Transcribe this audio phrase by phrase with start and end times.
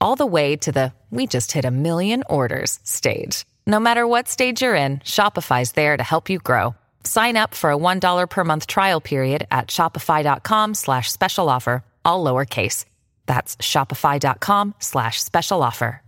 [0.00, 3.44] all the way to the we just hit a million orders stage.
[3.66, 6.76] No matter what stage you're in, Shopify's there to help you grow.
[7.02, 12.24] Sign up for a $1 per month trial period at shopify.com slash special offer, all
[12.24, 12.84] lowercase.
[13.26, 16.02] That's shopify.com slash special offer.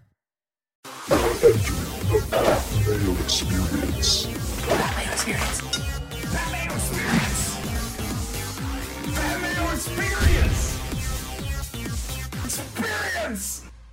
[3.25, 4.32] Experience.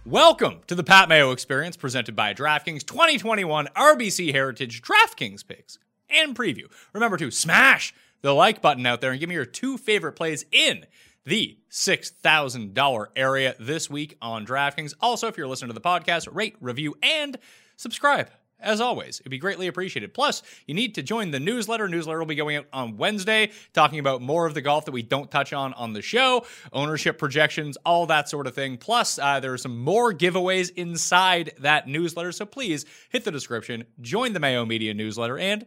[0.09, 5.77] Welcome to the Pat Mayo Experience presented by DraftKings 2021 RBC Heritage DraftKings picks
[6.09, 6.63] and preview.
[6.93, 7.93] Remember to smash
[8.23, 10.87] the like button out there and give me your two favorite plays in
[11.25, 14.95] the $6,000 area this week on DraftKings.
[14.99, 17.37] Also, if you're listening to the podcast, rate, review, and
[17.77, 18.31] subscribe.
[18.61, 20.13] As always, it'd be greatly appreciated.
[20.13, 21.87] Plus, you need to join the newsletter.
[21.87, 25.01] Newsletter will be going out on Wednesday, talking about more of the golf that we
[25.01, 28.77] don't touch on on the show, ownership projections, all that sort of thing.
[28.77, 32.33] Plus, uh, there are some more giveaways inside that newsletter.
[32.33, 35.65] So please hit the description, join the Mayo Media newsletter, and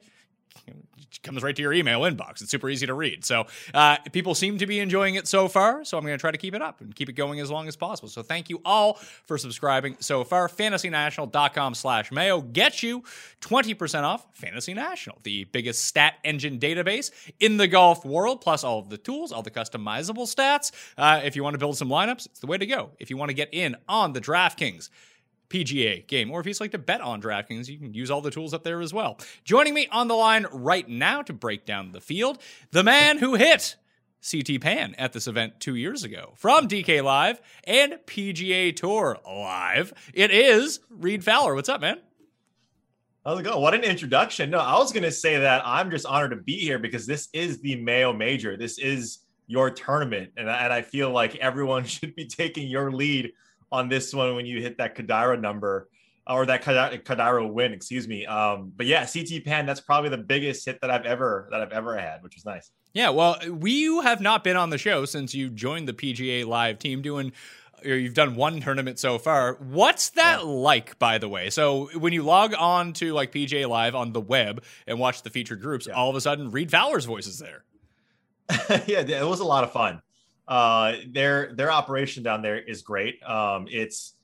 [1.23, 2.43] comes right to your email inbox.
[2.43, 3.25] It's super easy to read.
[3.25, 5.85] So uh, people seem to be enjoying it so far.
[5.85, 7.69] So I'm going to try to keep it up and keep it going as long
[7.69, 8.09] as possible.
[8.09, 8.95] So thank you all
[9.27, 10.49] for subscribing so far.
[10.49, 13.03] FantasyNational.com slash Mayo gets you
[13.41, 18.79] 20% off Fantasy National, the biggest stat engine database in the golf world, plus all
[18.79, 20.73] of the tools, all the customizable stats.
[20.97, 22.91] Uh, if you want to build some lineups, it's the way to go.
[22.99, 24.89] If you want to get in on the DraftKings
[25.53, 26.31] PGA game.
[26.31, 28.55] Or if you just like to bet on DraftKings, you can use all the tools
[28.55, 29.19] up there as well.
[29.45, 32.39] Joining me on the line right now to break down the field,
[32.71, 33.77] the man who hit
[34.29, 39.93] CT Pan at this event two years ago from DK Live and PGA Tour Live.
[40.15, 41.55] It is Reed Fowler.
[41.55, 41.99] What's up, man?
[43.25, 43.61] How's it going?
[43.61, 44.51] What an introduction.
[44.51, 47.29] No, I was going to say that I'm just honored to be here because this
[47.33, 48.57] is the Mayo Major.
[48.57, 50.33] This is your tournament.
[50.37, 53.33] And, and I feel like everyone should be taking your lead
[53.73, 55.89] on this one when you hit that Kodaira number
[56.29, 58.27] or that Kadira win, excuse me.
[58.27, 61.73] Um, but yeah, CT Pan, that's probably the biggest hit that I've ever that I've
[61.73, 62.71] ever had, which was nice.
[62.93, 66.79] Yeah, well, we have not been on the show since you joined the PGA Live
[66.79, 67.33] team doing
[67.85, 69.55] or you've done one tournament so far.
[69.55, 70.47] What's that yeah.
[70.47, 71.51] like, by the way?
[71.51, 75.31] So when you log on to like PGA Live on the web and watch the
[75.31, 75.95] featured groups, yeah.
[75.95, 77.65] all of a sudden Reed Fowler's voice is there.
[78.87, 80.03] yeah, it was a lot of fun
[80.49, 83.23] uh, their their operation down there is great.
[83.23, 84.15] Um, it's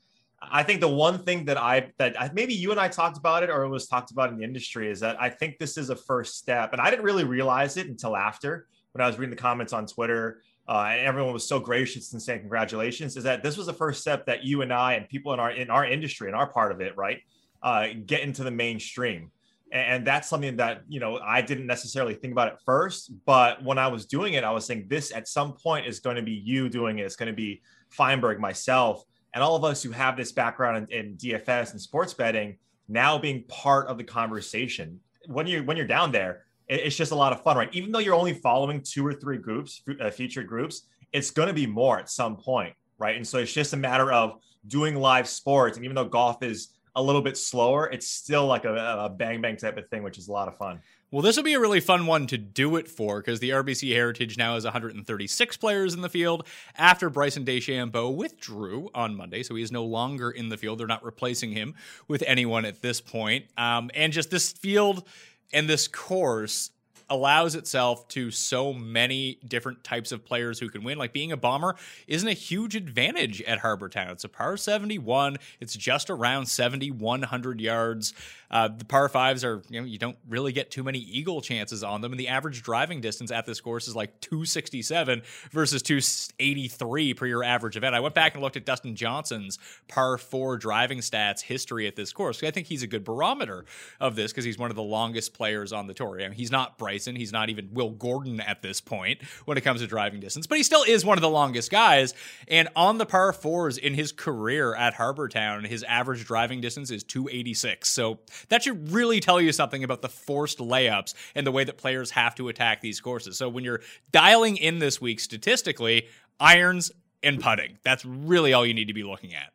[0.41, 3.43] I think the one thing that I that I, maybe you and I talked about
[3.43, 5.91] it or it was talked about in the industry is that I think this is
[5.91, 9.35] a first step, and I didn't really realize it until after when I was reading
[9.35, 10.43] the comments on Twitter.
[10.69, 13.17] Uh, and everyone was so gracious and saying congratulations.
[13.17, 15.51] Is that this was the first step that you and I and people in our
[15.51, 17.23] in our industry in our part of it, right,
[17.63, 19.31] uh, get into the mainstream
[19.71, 23.79] and that's something that you know i didn't necessarily think about at first but when
[23.79, 26.33] i was doing it i was saying this at some point is going to be
[26.33, 27.03] you doing it.
[27.03, 29.05] It's going to be feinberg myself.
[29.35, 32.57] And all of us who have this background in, in dfs and sports betting
[32.89, 37.15] now being part of the conversation when you're when you're down there it's just a
[37.15, 37.71] lot of fun right?
[37.73, 41.55] Even though you're only following two or three groups uh, featured groups it's going to
[41.55, 43.17] be more at some point right?
[43.17, 46.78] And so it's just a matter of doing live sports and even though golf is
[46.99, 48.75] a little bit slower, it's still like a,
[49.05, 50.81] a bang bang type of thing, which is a lot of fun.
[51.11, 53.95] Well, this will be a really fun one to do it for because the RBC
[53.95, 56.47] Heritage now has 136 players in the field
[56.77, 60.81] after Bryson DeChambeau withdrew on Monday, so he is no longer in the field.
[60.81, 61.75] They're not replacing him
[62.09, 63.47] with anyone at this point.
[63.57, 65.07] Um, and just this field
[65.53, 66.71] and this course
[67.11, 70.99] allows itself to so many different types of players who can win.
[70.99, 71.77] Like being a bomber
[72.07, 74.11] isn't a huge advantage at Harbour Town.
[74.11, 75.37] It's a par 71.
[75.61, 78.15] It's just around 7,100 yards.
[78.51, 81.83] Uh, the par fives are, you know, you don't really get too many eagle chances
[81.85, 82.13] on them.
[82.13, 87.45] And the average driving distance at this course is like 267 versus 283 per your
[87.45, 87.95] average event.
[87.95, 89.59] I went back and looked at Dustin Johnson's
[89.89, 92.43] par four driving stats history at this course.
[92.43, 93.65] I think he's a good barometer
[94.01, 96.21] of this because he's one of the longest players on the tour.
[96.21, 97.17] I mean, he's not Bryson.
[97.17, 100.57] He's not even Will Gordon at this point when it comes to driving distance, but
[100.57, 102.15] he still is one of the longest guys.
[102.47, 106.91] And on the par fours in his career at Harbour Town, his average driving distance
[106.91, 107.89] is 286.
[107.89, 108.19] So
[108.49, 112.11] that should really tell you something about the forced layups and the way that players
[112.13, 113.37] have to attack these courses.
[113.37, 113.81] So when you're
[114.13, 116.09] dialing in this week statistically,
[116.41, 116.91] irons
[117.23, 119.53] and putting, that's really all you need to be looking at.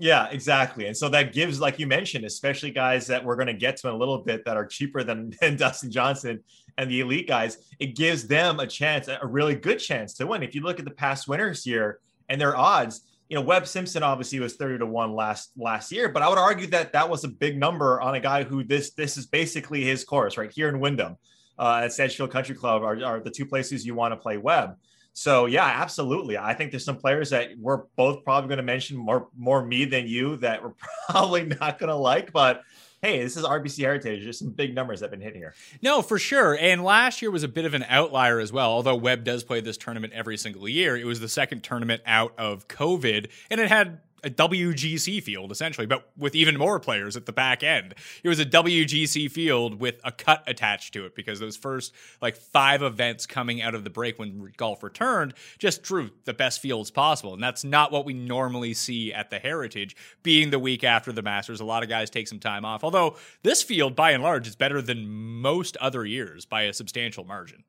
[0.00, 0.86] Yeah, exactly.
[0.86, 3.88] And so that gives, like you mentioned, especially guys that we're going to get to
[3.88, 6.42] in a little bit that are cheaper than, than Dustin Johnson
[6.78, 10.42] and the elite guys, it gives them a chance, a really good chance to win.
[10.42, 11.98] If you look at the past winners here
[12.30, 16.08] and their odds, you know, Webb Simpson obviously was 30 to 1 last last year,
[16.08, 18.90] but I would argue that that was a big number on a guy who this
[18.90, 21.16] this is basically his course right here in Wyndham.
[21.56, 24.76] Uh, at Sedgefield Country Club are, are the two places you want to play Webb.
[25.12, 26.38] So yeah, absolutely.
[26.38, 29.84] I think there's some players that we're both probably going to mention more more me
[29.84, 30.72] than you that we're
[31.08, 32.62] probably not going to like, but
[33.02, 34.24] hey, this is RBC Heritage.
[34.24, 35.54] There's some big numbers that have been hit here.
[35.80, 36.56] No, for sure.
[36.58, 38.70] And last year was a bit of an outlier as well.
[38.70, 42.34] Although Webb does play this tournament every single year, it was the second tournament out
[42.36, 47.26] of COVID, and it had a WGC field essentially, but with even more players at
[47.26, 47.94] the back end.
[48.22, 52.36] It was a WGC field with a cut attached to it because those first like
[52.36, 56.90] five events coming out of the break when golf returned just drew the best fields
[56.90, 57.34] possible.
[57.34, 61.22] And that's not what we normally see at the Heritage being the week after the
[61.22, 61.60] Masters.
[61.60, 62.84] A lot of guys take some time off.
[62.84, 67.24] Although this field by and large is better than most other years by a substantial
[67.24, 67.64] margin.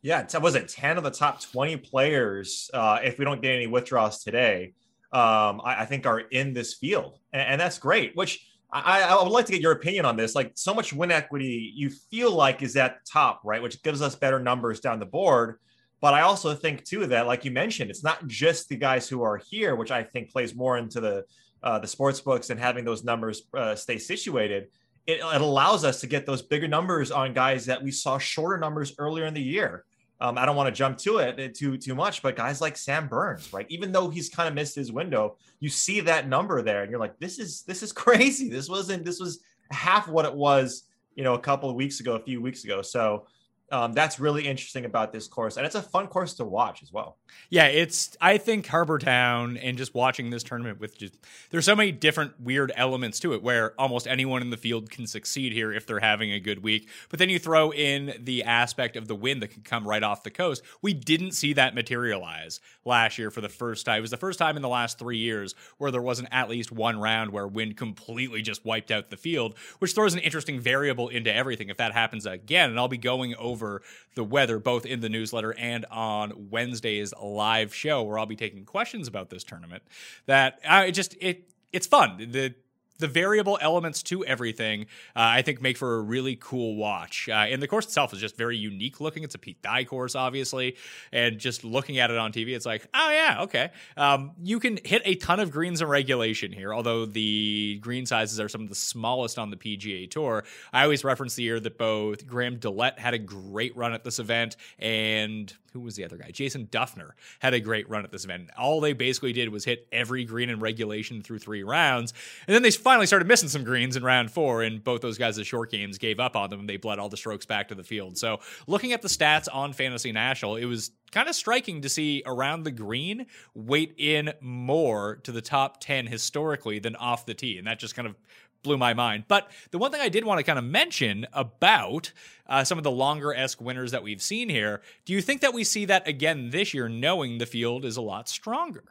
[0.00, 3.66] Yeah, was it 10 of the top 20 players uh, if we don't get any
[3.66, 4.74] withdrawals today?
[5.12, 8.14] Um, I, I, think are in this field, and, and that's great.
[8.14, 10.34] Which I, I, would like to get your opinion on this.
[10.34, 13.62] Like so much win equity, you feel like is at the top, right?
[13.62, 15.58] Which gives us better numbers down the board.
[16.00, 19.22] But I also think too that, like you mentioned, it's not just the guys who
[19.22, 21.24] are here, which I think plays more into the
[21.62, 24.68] uh, the sports books and having those numbers uh, stay situated.
[25.06, 28.58] It, it allows us to get those bigger numbers on guys that we saw shorter
[28.58, 29.84] numbers earlier in the year.
[30.20, 32.76] Um, I don't want to jump to it uh, too too much, but guys like
[32.76, 33.66] Sam Burns, right?
[33.68, 37.00] Even though he's kind of missed his window, you see that number there, and you're
[37.00, 38.48] like, this is this is crazy.
[38.48, 40.84] This wasn't this was half what it was,
[41.14, 42.82] you know, a couple of weeks ago, a few weeks ago.
[42.82, 43.26] So
[43.70, 46.90] um, that's really interesting about this course, and it's a fun course to watch as
[46.90, 47.18] well.
[47.50, 48.16] Yeah, it's.
[48.20, 51.14] I think Harbour Town and just watching this tournament with just
[51.50, 55.06] there's so many different weird elements to it where almost anyone in the field can
[55.06, 56.88] succeed here if they're having a good week.
[57.10, 60.22] But then you throw in the aspect of the wind that can come right off
[60.22, 60.62] the coast.
[60.80, 63.98] We didn't see that materialize last year for the first time.
[63.98, 66.72] It was the first time in the last three years where there wasn't at least
[66.72, 71.08] one round where wind completely just wiped out the field, which throws an interesting variable
[71.08, 71.68] into everything.
[71.68, 73.82] If that happens again, and I'll be going over over
[74.14, 78.64] the weather, both in the newsletter and on Wednesday's live show, where I'll be taking
[78.64, 79.82] questions about this tournament.
[80.26, 82.16] That uh, just it it's fun.
[82.18, 82.54] The
[82.98, 84.82] the variable elements to everything,
[85.14, 87.28] uh, I think, make for a really cool watch.
[87.28, 89.22] Uh, and the course itself is just very unique looking.
[89.22, 90.76] It's a Pete Dye course, obviously,
[91.12, 93.70] and just looking at it on TV, it's like, oh yeah, okay.
[93.96, 98.40] Um, you can hit a ton of greens in regulation here, although the green sizes
[98.40, 100.44] are some of the smallest on the PGA Tour.
[100.72, 104.18] I always reference the year that both Graham DeLaet had a great run at this
[104.18, 106.30] event, and who was the other guy?
[106.30, 108.50] Jason Dufner had a great run at this event.
[108.58, 112.12] All they basically did was hit every green in regulation through three rounds,
[112.46, 115.36] and then they finally started missing some greens in round four, and both those guys,
[115.36, 116.60] the short games, gave up on them.
[116.60, 118.18] And they bled all the strokes back to the field.
[118.18, 122.22] So, looking at the stats on Fantasy National, it was kind of striking to see
[122.26, 127.58] around the green weight in more to the top 10 historically than off the tee.
[127.58, 128.14] And that just kind of
[128.62, 129.24] blew my mind.
[129.28, 132.12] But the one thing I did want to kind of mention about
[132.46, 135.54] uh, some of the longer esque winners that we've seen here, do you think that
[135.54, 138.84] we see that again this year, knowing the field is a lot stronger?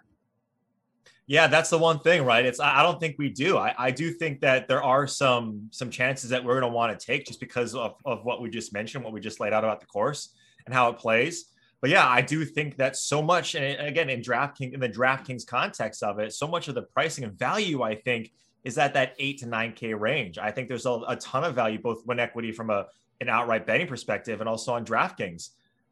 [1.29, 2.45] Yeah, that's the one thing, right?
[2.45, 3.57] It's I don't think we do.
[3.57, 6.97] I, I do think that there are some some chances that we're going to want
[6.97, 9.65] to take just because of, of what we just mentioned, what we just laid out
[9.65, 10.33] about the course
[10.65, 11.51] and how it plays.
[11.81, 15.45] But yeah, I do think that so much, and again, in DraftKings, in the DraftKings
[15.45, 18.31] context of it, so much of the pricing and value, I think,
[18.67, 20.37] is at that eight to nine K range.
[20.37, 22.87] I think there's a, a ton of value, both win equity from a
[23.21, 25.49] an outright betting perspective and also on DraftKings.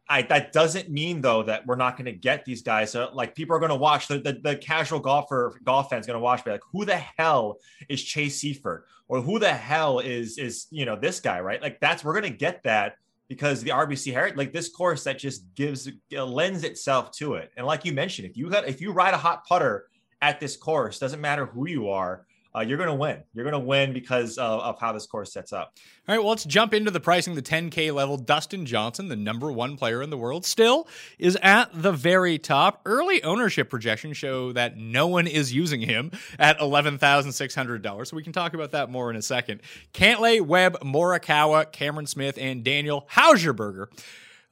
[0.08, 2.92] I, that doesn't mean though that we're not going to get these guys.
[2.92, 6.16] So, like people are going to watch the, the, the casual golfer golf fans going
[6.16, 6.44] to watch.
[6.44, 7.58] Be like, who the hell
[7.90, 11.62] is Chase Seiffert, or who the hell is is you know this guy, right?
[11.62, 12.98] Like that's we're going to get that
[13.30, 17.52] because the RBC Heritage, like this course that just gives uh, lends itself to it.
[17.56, 19.88] And like you mentioned, if you got if you ride a hot putter
[20.22, 23.22] at this course, doesn't matter who you are, uh, you're going to win.
[23.34, 25.74] You're going to win because of, of, how this course sets up.
[26.08, 27.36] All right, well, let's jump into the pricing.
[27.36, 30.88] The 10K level, Dustin Johnson, the number one player in the world, still
[31.20, 32.82] is at the very top.
[32.86, 38.08] Early ownership projections show that no one is using him at $11,600.
[38.08, 39.62] So we can talk about that more in a second.
[39.94, 43.88] Cantlay, Webb, Morikawa, Cameron Smith, and Daniel Hauscherberger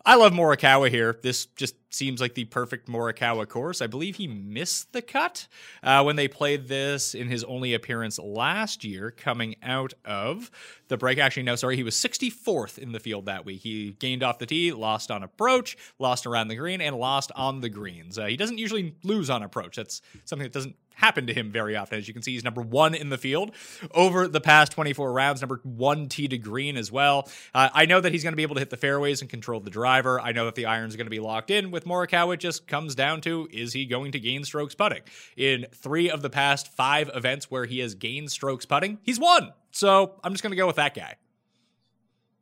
[0.06, 1.18] I love Morikawa here.
[1.24, 3.82] This just seems like the perfect Morikawa course.
[3.82, 5.48] I believe he missed the cut
[5.82, 10.52] uh, when they played this in his only appearance last year, coming out of
[10.90, 11.20] the break.
[11.20, 13.62] Actually, no, sorry, he was 64th in the field that week.
[13.62, 17.62] He gained off the tee, lost on approach, lost around the green, and lost on
[17.62, 18.20] the greens.
[18.20, 19.78] Uh, he doesn't usually lose on approach.
[19.78, 21.98] That's something that doesn't happen to him very often.
[21.98, 23.52] As you can see, he's number one in the field
[23.92, 27.30] over the past 24 rounds, number one tee to green as well.
[27.54, 29.60] Uh, I know that he's going to be able to hit the fairways and control
[29.60, 30.20] the driver.
[30.20, 32.36] I know that the irons are going to be locked in with Morikawa.
[32.36, 35.02] It just comes down to is he going to gain strokes putting?
[35.36, 39.54] In three of the past five events where he has gained strokes putting, he's won.
[39.72, 41.16] So I'm just going to go with that guy.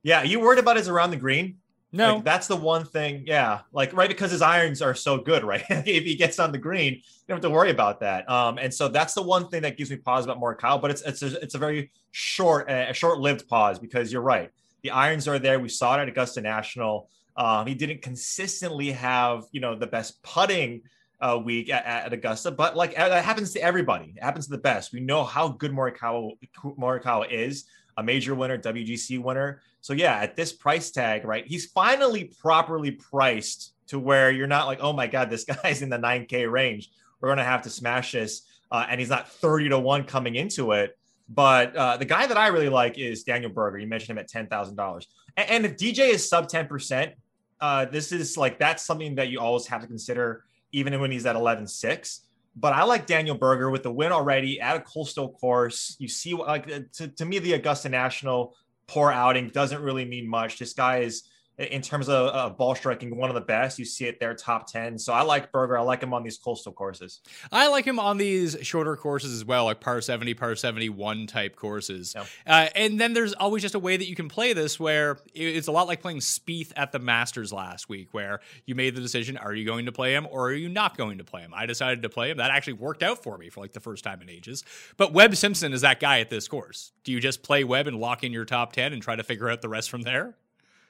[0.03, 1.57] Yeah, you worried about his around the green?
[1.93, 3.23] No, like, that's the one thing.
[3.27, 5.63] Yeah, like right because his irons are so good, right?
[5.69, 8.29] if he gets on the green, you don't have to worry about that.
[8.29, 10.81] Um, and so that's the one thing that gives me pause about Morikawa.
[10.81, 14.51] But it's it's a, it's a very short, a short lived pause because you're right.
[14.83, 15.59] The irons are there.
[15.59, 17.09] We saw it at Augusta National.
[17.35, 20.81] Um, he didn't consistently have you know the best putting
[21.19, 24.13] uh, week at, at, Augusta, but like that happens to everybody.
[24.15, 24.91] It happens to the best.
[24.91, 26.31] We know how good Morikawa
[26.63, 27.65] Morikawa is
[27.97, 29.61] a major winner, WGC winner.
[29.81, 34.67] So yeah, at this price tag, right, he's finally properly priced to where you're not
[34.67, 36.91] like, oh my god, this guy's in the 9K range.
[37.19, 40.71] We're gonna have to smash this, uh, and he's not 30 to one coming into
[40.71, 40.97] it.
[41.33, 43.77] But uh, the guy that I really like is Daniel Berger.
[43.77, 45.07] You mentioned him at ten thousand dollars,
[45.37, 47.13] and if DJ is sub ten percent,
[47.61, 50.43] uh, this is like that's something that you always have to consider,
[50.73, 52.21] even when he's at eleven six.
[52.55, 55.95] But I like Daniel Berger with the win already at a Coastal course.
[55.99, 58.55] You see, like uh, to, to me, the Augusta National
[58.87, 60.59] poor outing doesn't really mean much.
[60.59, 61.23] This guy is
[61.57, 63.77] in terms of uh, ball striking, one of the best.
[63.77, 64.97] You see it there, top 10.
[64.97, 65.77] So I like Berger.
[65.77, 67.19] I like him on these coastal courses.
[67.51, 71.55] I like him on these shorter courses as well, like par 70, par 71 type
[71.55, 72.15] courses.
[72.47, 75.67] Uh, and then there's always just a way that you can play this where it's
[75.67, 79.37] a lot like playing Spieth at the Masters last week, where you made the decision
[79.37, 81.53] are you going to play him or are you not going to play him?
[81.53, 82.37] I decided to play him.
[82.37, 84.63] That actually worked out for me for like the first time in ages.
[84.97, 86.91] But Webb Simpson is that guy at this course.
[87.03, 89.49] Do you just play Webb and lock in your top 10 and try to figure
[89.49, 90.35] out the rest from there?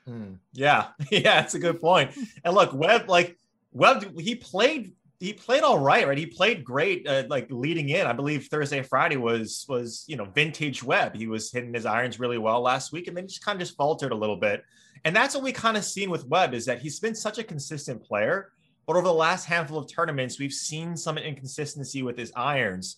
[0.06, 0.34] Hmm.
[0.54, 2.12] Yeah, yeah, that's a good point.
[2.44, 3.38] And look, Webb, like
[3.72, 6.18] Webb, he played he played all right, right?
[6.18, 8.08] He played great, uh, like leading in.
[8.08, 11.16] I believe Thursday, Friday was was you know vintage Webb.
[11.16, 13.78] He was hitting his irons really well last week, and then just kind of just
[13.78, 14.64] faltered a little bit.
[15.06, 17.44] And that's what we kind of seen with Webb is that he's been such a
[17.44, 18.52] consistent player,
[18.88, 22.98] but over the last handful of tournaments, we've seen some inconsistency with his irons.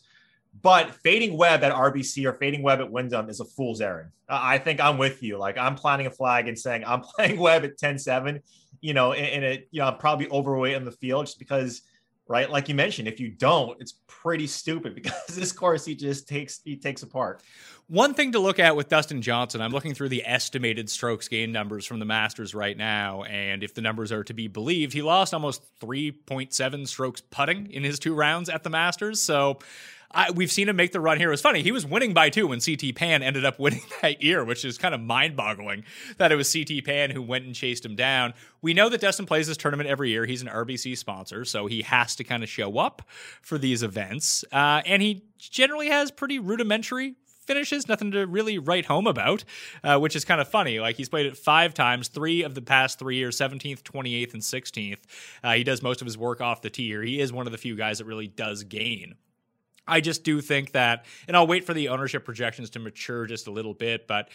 [0.62, 4.12] But fading Webb at RBC or fading Webb at Wyndham is a fool's errand.
[4.30, 5.38] I think I'm with you.
[5.38, 8.42] Like I'm planting a flag and saying I'm playing Webb at 10-7,
[8.82, 11.82] you know, and it, you know, I'm probably overweight on the field just because,
[12.28, 12.50] right?
[12.50, 16.62] Like you mentioned, if you don't, it's pretty stupid because this course he just takes
[16.64, 17.42] he takes apart.
[17.88, 21.52] One thing to look at with Dustin Johnson, I'm looking through the estimated strokes gain
[21.52, 25.02] numbers from the Masters right now, and if the numbers are to be believed, he
[25.02, 29.22] lost almost 3.7 strokes putting in his two rounds at the Masters.
[29.22, 29.60] So
[30.14, 31.30] I, we've seen him make the run here.
[31.30, 31.64] It was funny.
[31.64, 34.78] He was winning by two when CT Pan ended up winning that year, which is
[34.78, 35.84] kind of mind boggling
[36.18, 38.34] that it was CT Pan who went and chased him down.
[38.62, 40.26] We know that Dustin plays this tournament every year.
[40.26, 43.02] He's an RBC sponsor, so he has to kind of show up
[43.42, 44.46] for these events.
[44.52, 47.16] Uh, and he generally has pretty rudimentary
[47.46, 49.44] finishes, nothing to really write home about,
[49.84, 50.80] uh, which is kind of funny.
[50.80, 54.42] Like he's played it five times, three of the past three years, 17th, 28th, and
[54.42, 55.00] 16th.
[55.44, 57.02] Uh, he does most of his work off the tee here.
[57.02, 59.16] He is one of the few guys that really does gain
[59.88, 63.48] I just do think that, and I'll wait for the ownership projections to mature just
[63.48, 64.30] a little bit, but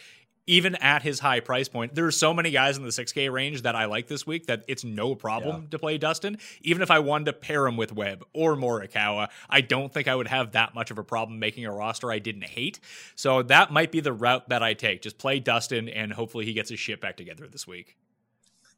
[0.49, 3.61] even at his high price point, there are so many guys in the 6K range
[3.61, 5.69] that I like this week that it's no problem yeah.
[5.69, 6.39] to play Dustin.
[6.61, 10.15] Even if I wanted to pair him with Webb or Morikawa, I don't think I
[10.15, 12.79] would have that much of a problem making a roster I didn't hate.
[13.13, 15.03] So that might be the route that I take.
[15.03, 17.95] Just play Dustin and hopefully he gets his shit back together this week.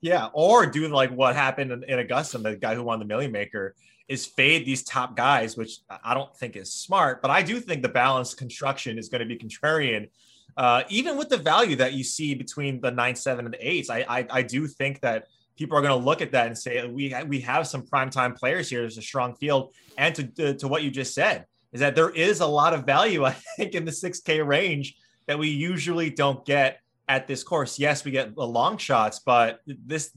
[0.01, 3.31] Yeah, or do like what happened in, in Augusta, the guy who won the Million
[3.31, 3.75] Maker
[4.12, 7.22] is fade these top guys, which I don't think is smart.
[7.22, 10.10] But I do think the balanced construction is going to be contrarian.
[10.58, 13.89] Uh, even with the value that you see between the nine, seven, and the eights,
[13.89, 16.86] I, I, I do think that people are going to look at that and say
[16.86, 18.82] we we have some primetime players here.
[18.82, 22.10] There's a strong field, and to, to to what you just said is that there
[22.10, 26.46] is a lot of value I think in the 6K range that we usually don't
[26.46, 27.80] get at this course.
[27.80, 30.12] Yes, we get the long shots, but this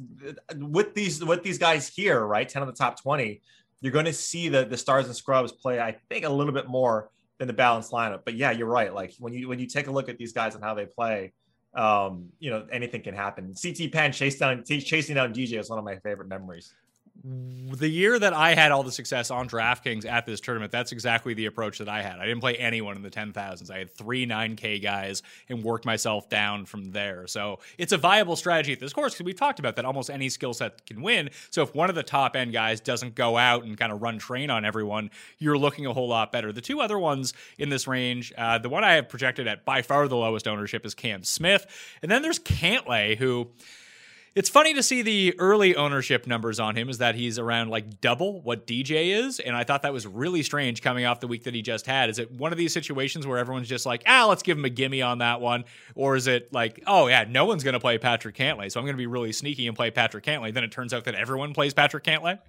[0.56, 3.40] with these with these guys here, right, ten of the top twenty,
[3.80, 5.80] you're going to see the the stars and scrubs play.
[5.80, 8.20] I think a little bit more than the balanced lineup.
[8.24, 8.94] But yeah, you're right.
[8.94, 11.32] Like when you when you take a look at these guys and how they play,
[11.74, 13.54] um, you know, anything can happen.
[13.60, 16.72] CT Pan chase down chasing down DJ is one of my favorite memories
[17.26, 21.32] the year that I had all the success on DraftKings at this tournament, that's exactly
[21.32, 22.18] the approach that I had.
[22.18, 23.70] I didn't play anyone in the 10,000s.
[23.70, 27.26] I had three 9K guys and worked myself down from there.
[27.26, 30.28] So it's a viable strategy at this course because we've talked about that almost any
[30.28, 31.30] skill set can win.
[31.48, 34.18] So if one of the top end guys doesn't go out and kind of run
[34.18, 36.52] train on everyone, you're looking a whole lot better.
[36.52, 39.80] The two other ones in this range, uh, the one I have projected at by
[39.80, 41.66] far the lowest ownership is Cam Smith.
[42.02, 43.48] And then there's Cantlay, who
[44.34, 48.00] it's funny to see the early ownership numbers on him is that he's around like
[48.00, 49.38] double what DJ is.
[49.38, 52.10] And I thought that was really strange coming off the week that he just had.
[52.10, 54.70] Is it one of these situations where everyone's just like, ah, let's give him a
[54.70, 55.64] gimme on that one?
[55.94, 58.72] Or is it like, oh, yeah, no one's going to play Patrick Cantlay.
[58.72, 60.52] So I'm going to be really sneaky and play Patrick Cantlay.
[60.52, 62.40] Then it turns out that everyone plays Patrick Cantlay.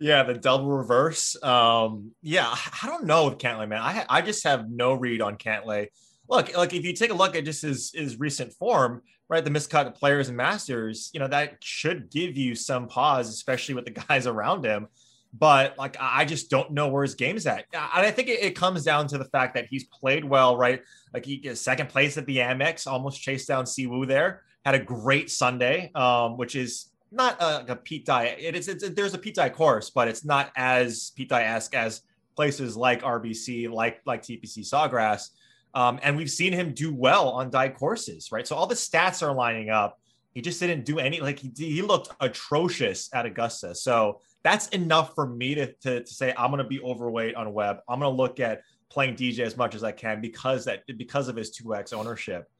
[0.00, 1.40] Yeah, the double reverse.
[1.40, 3.82] Um, yeah, I don't know with Cantlay, man.
[3.82, 5.88] I I just have no read on Cantlay.
[6.26, 9.44] Look, like if you take a look at just his his recent form, right?
[9.44, 13.84] The miscut players and masters, you know, that should give you some pause, especially with
[13.86, 14.88] the guys around him.
[15.32, 17.64] But like, I just don't know where his game's at.
[17.72, 20.82] And I think it, it comes down to the fact that he's played well, right?
[21.14, 24.42] Like he second place at the Amex, almost chased down Siwoo there.
[24.64, 28.36] Had a great Sunday, um, which is not a, a Pete Dye.
[28.38, 31.76] It is it's, there's a Pete Dye course, but it's not as Pete Dye esque
[31.76, 32.02] as
[32.34, 35.28] places like RBC, like like TPC Sawgrass.
[35.74, 38.46] Um, and we've seen him do well on Dye courses, right?
[38.46, 39.98] So all the stats are lining up.
[40.32, 43.74] He just didn't do any, like he, he looked atrocious at Augusta.
[43.74, 47.52] So that's enough for me to, to, to say I'm going to be overweight on
[47.52, 47.78] Webb.
[47.88, 51.28] I'm going to look at playing DJ as much as I can because that because
[51.28, 52.50] of his 2x ownership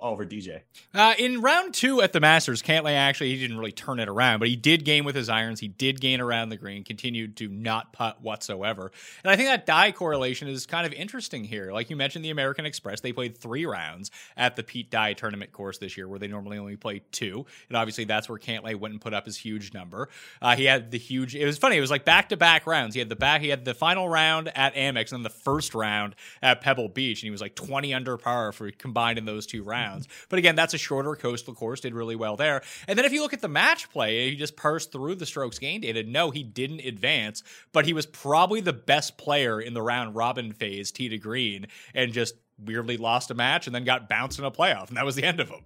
[0.00, 0.60] over DJ.
[0.94, 4.38] Uh, in round two at the Masters, Cantlay actually he didn't really turn it around,
[4.38, 5.60] but he did gain with his irons.
[5.60, 8.92] He did gain around the green, continued to not putt whatsoever.
[9.24, 11.72] And I think that Dye correlation is kind of interesting here.
[11.72, 15.52] Like you mentioned, the American Express, they played three rounds at the Pete Dye tournament
[15.52, 17.44] course this year, where they normally only play two.
[17.68, 20.08] And obviously, that's where Cantlay went and put up his huge number.
[20.40, 21.34] Uh, he had the huge.
[21.34, 21.76] It was funny.
[21.76, 22.94] It was like back to back rounds.
[22.94, 23.40] He had the back.
[23.40, 27.22] He had the final round at Amex and then the first round at Pebble Beach,
[27.22, 30.08] and he was like 20 under par for combined in those two rounds rounds.
[30.28, 32.62] But again, that's a shorter coastal course, did really well there.
[32.86, 35.58] And then if you look at the match play, he just parsed through the strokes
[35.58, 36.02] gained data.
[36.02, 40.52] No, he didn't advance, but he was probably the best player in the round robin
[40.52, 44.44] phase, tee to green, and just weirdly lost a match and then got bounced in
[44.44, 44.88] a playoff.
[44.88, 45.64] And that was the end of him.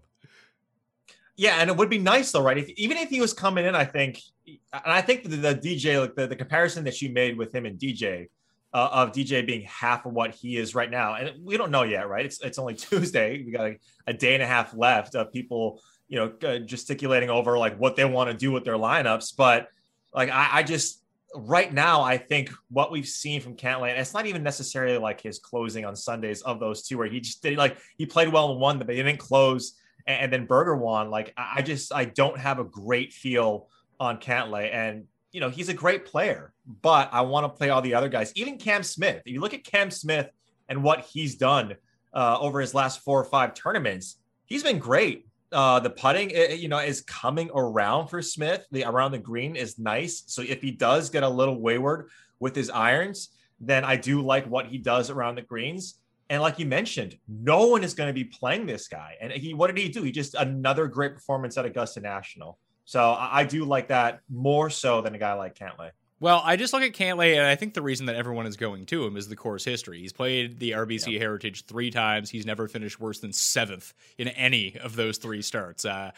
[1.37, 2.59] Yeah, and it would be nice though, right?
[2.59, 6.00] If, even if he was coming in, I think, and I think the, the DJ,
[6.00, 8.29] like the, the comparison that you made with him and DJ,
[8.74, 11.14] uh, of DJ being half of what he is right now.
[11.14, 12.26] And we don't know yet, right?
[12.26, 13.42] It's it's only Tuesday.
[13.44, 17.56] We got a, a day and a half left of people, you know, gesticulating over
[17.56, 19.37] like what they want to do with their lineups.
[19.37, 19.68] But
[20.12, 21.02] like I, I just
[21.37, 25.20] right now, I think what we've seen from Cantlay, and it's not even necessarily like
[25.20, 28.52] his closing on Sundays of those two, where he just did like he played well
[28.52, 31.10] in one, but he didn't close, and, and then Berger won.
[31.10, 33.68] Like I just I don't have a great feel
[34.00, 37.83] on Cantlay, and you know, he's a great player, but I want to play all
[37.83, 39.22] the other guys, even Cam Smith.
[39.24, 40.31] If you look at Cam Smith
[40.68, 41.74] and what he's done
[42.12, 45.27] uh, over his last four or five tournaments, he's been great.
[45.53, 48.66] Uh, the putting, it, you know, is coming around for Smith.
[48.72, 50.24] The around the green is nice.
[50.27, 52.09] So if he does get a little wayward
[52.40, 53.29] with his irons,
[53.61, 56.00] then I do like what he does around the greens.
[56.31, 59.14] And like you mentioned, no one is going to be playing this guy.
[59.20, 60.03] And he, what did he do?
[60.03, 62.59] He just another great performance at Augusta National.
[62.87, 65.90] So I do like that more so than a guy like Cantlay.
[66.24, 68.87] Well, I just look at Cantlay, and I think the reason that everyone is going
[68.87, 70.00] to him is the course history.
[70.00, 71.20] He's played the RBC yep.
[71.20, 72.30] Heritage three times.
[72.30, 75.84] He's never finished worse than seventh in any of those three starts.
[75.84, 76.12] Uh,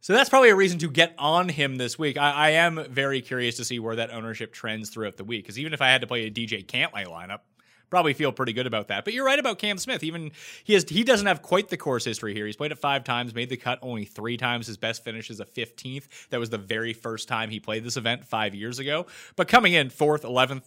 [0.00, 2.18] so that's probably a reason to get on him this week.
[2.18, 5.44] I, I am very curious to see where that ownership trends throughout the week.
[5.44, 7.42] Because even if I had to play a DJ Cantlay lineup,
[7.94, 9.04] probably feel pretty good about that.
[9.04, 10.02] But you're right about Cam Smith.
[10.02, 10.32] Even
[10.64, 12.44] he has he doesn't have quite the course history here.
[12.44, 14.66] He's played it five times, made the cut only three times.
[14.66, 16.08] His best finish is a 15th.
[16.30, 19.06] That was the very first time he played this event five years ago.
[19.36, 20.64] But coming in fourth, 11th,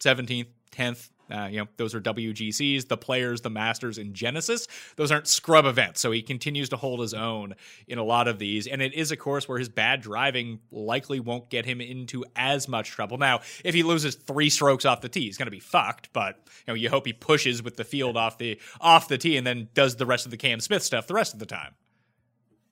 [0.00, 4.68] 17th, 10th, uh, you know, those are WGCs, the players, the masters, and Genesis.
[4.96, 6.00] Those aren't scrub events.
[6.00, 7.54] So he continues to hold his own
[7.88, 8.66] in a lot of these.
[8.66, 12.68] And it is a course where his bad driving likely won't get him into as
[12.68, 13.18] much trouble.
[13.18, 16.12] Now, if he loses three strokes off the tee, he's going to be fucked.
[16.12, 16.36] But
[16.66, 19.46] you know, you hope he pushes with the field off the off the tee and
[19.46, 21.74] then does the rest of the Cam Smith stuff the rest of the time.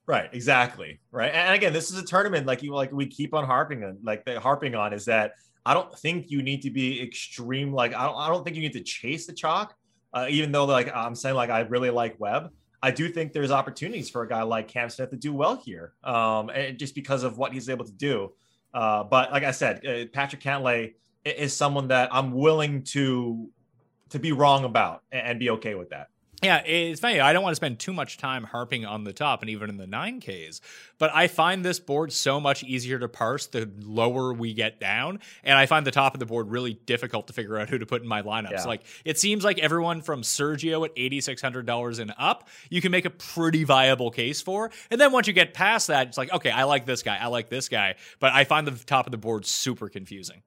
[0.07, 0.99] Right, exactly.
[1.11, 1.33] Right.
[1.33, 4.23] And again, this is a tournament like you like we keep on harping on like
[4.23, 5.33] the harping on is that
[5.65, 7.73] I don't think you need to be extreme.
[7.73, 9.75] Like I don't I don't think you need to chase the chalk.
[10.13, 12.51] Uh, even though like I'm saying like I really like Webb.
[12.81, 15.93] I do think there's opportunities for a guy like Cam Smith to do well here.
[16.03, 18.33] Um, and just because of what he's able to do.
[18.73, 23.49] Uh, but like I said, uh, Patrick Cantlay is someone that I'm willing to
[24.09, 26.09] to be wrong about and, and be okay with that.
[26.43, 27.19] Yeah, it's funny.
[27.19, 29.77] I don't want to spend too much time harping on the top and even in
[29.77, 30.59] the 9Ks,
[30.99, 35.21] but I find this board so much easier to parse the lower we get down.
[35.43, 37.85] And I find the top of the board really difficult to figure out who to
[37.85, 38.51] put in my lineups.
[38.51, 38.63] Yeah.
[38.65, 43.09] Like, it seems like everyone from Sergio at $8,600 and up, you can make a
[43.09, 44.71] pretty viable case for.
[44.91, 47.27] And then once you get past that, it's like, okay, I like this guy, I
[47.27, 47.95] like this guy.
[48.19, 50.43] But I find the top of the board super confusing.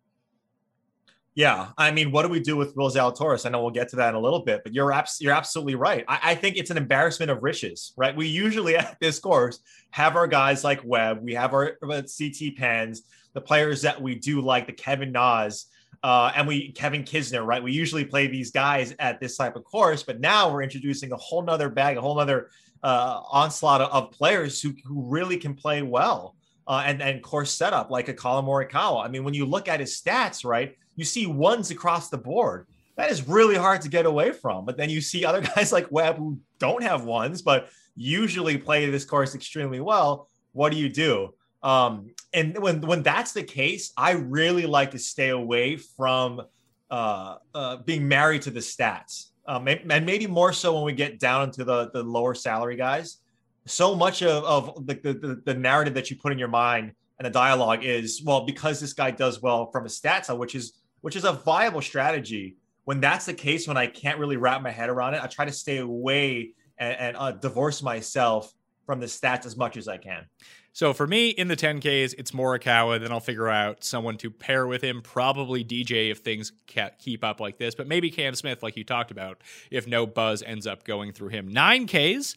[1.38, 3.46] Yeah, I mean, what do we do with Will Zalatoris?
[3.46, 5.76] I know we'll get to that in a little bit, but you're abs- you're absolutely
[5.76, 6.04] right.
[6.08, 8.16] I-, I think it's an embarrassment of riches, right?
[8.16, 9.60] We usually at this course
[9.92, 13.02] have our guys like Webb, we have our uh, CT Pans,
[13.34, 15.66] the players that we do like, the Kevin Nas,
[16.02, 17.62] uh, and we Kevin Kisner, right?
[17.62, 21.16] We usually play these guys at this type of course, but now we're introducing a
[21.16, 22.50] whole nother bag, a whole nother
[22.82, 26.34] uh, onslaught of, players who, who really can play well.
[26.66, 29.02] Uh, and and course setup like a Collin Morikawa.
[29.02, 32.66] I mean, when you look at his stats, right, you see ones across the board.
[32.96, 34.64] That is really hard to get away from.
[34.64, 38.90] But then you see other guys like Webb who don't have ones, but usually play
[38.90, 40.28] this course extremely well.
[40.52, 41.34] What do you do?
[41.62, 46.42] Um, and when when that's the case, I really like to stay away from
[46.90, 51.20] uh, uh, being married to the stats, um, and maybe more so when we get
[51.20, 53.18] down into the the lower salary guys.
[53.66, 57.26] So much of, of the, the the narrative that you put in your mind and
[57.26, 61.16] the dialogue is well because this guy does well from a stats which is which
[61.16, 62.56] is a viable strategy.
[62.84, 65.44] When that's the case, when I can't really wrap my head around it, I try
[65.44, 68.52] to stay away and, and uh, divorce myself
[68.86, 70.26] from the stats as much as I can.
[70.72, 73.00] So for me in the 10Ks, it's Morikawa.
[73.00, 75.02] Then I'll figure out someone to pair with him.
[75.02, 76.52] Probably DJ if things
[76.98, 80.42] keep up like this, but maybe Cam Smith, like you talked about, if no buzz
[80.42, 81.48] ends up going through him.
[81.52, 82.36] 9Ks,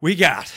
[0.00, 0.54] we got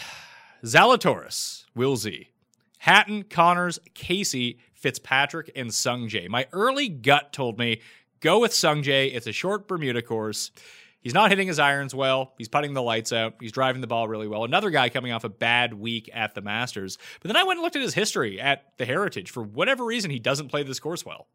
[0.63, 2.29] Zalatoris, Will Z,
[2.77, 6.27] Hatton, Conners, Casey, Fitzpatrick, and Sungjae.
[6.27, 7.81] My early gut told me
[8.19, 9.15] go with Sungjae.
[9.15, 10.51] It's a short Bermuda course.
[10.99, 12.33] He's not hitting his irons well.
[12.37, 13.35] He's putting the lights out.
[13.39, 14.43] He's driving the ball really well.
[14.43, 16.97] Another guy coming off a bad week at the Masters.
[17.21, 19.31] But then I went and looked at his history at the Heritage.
[19.31, 21.27] For whatever reason, he doesn't play this course well.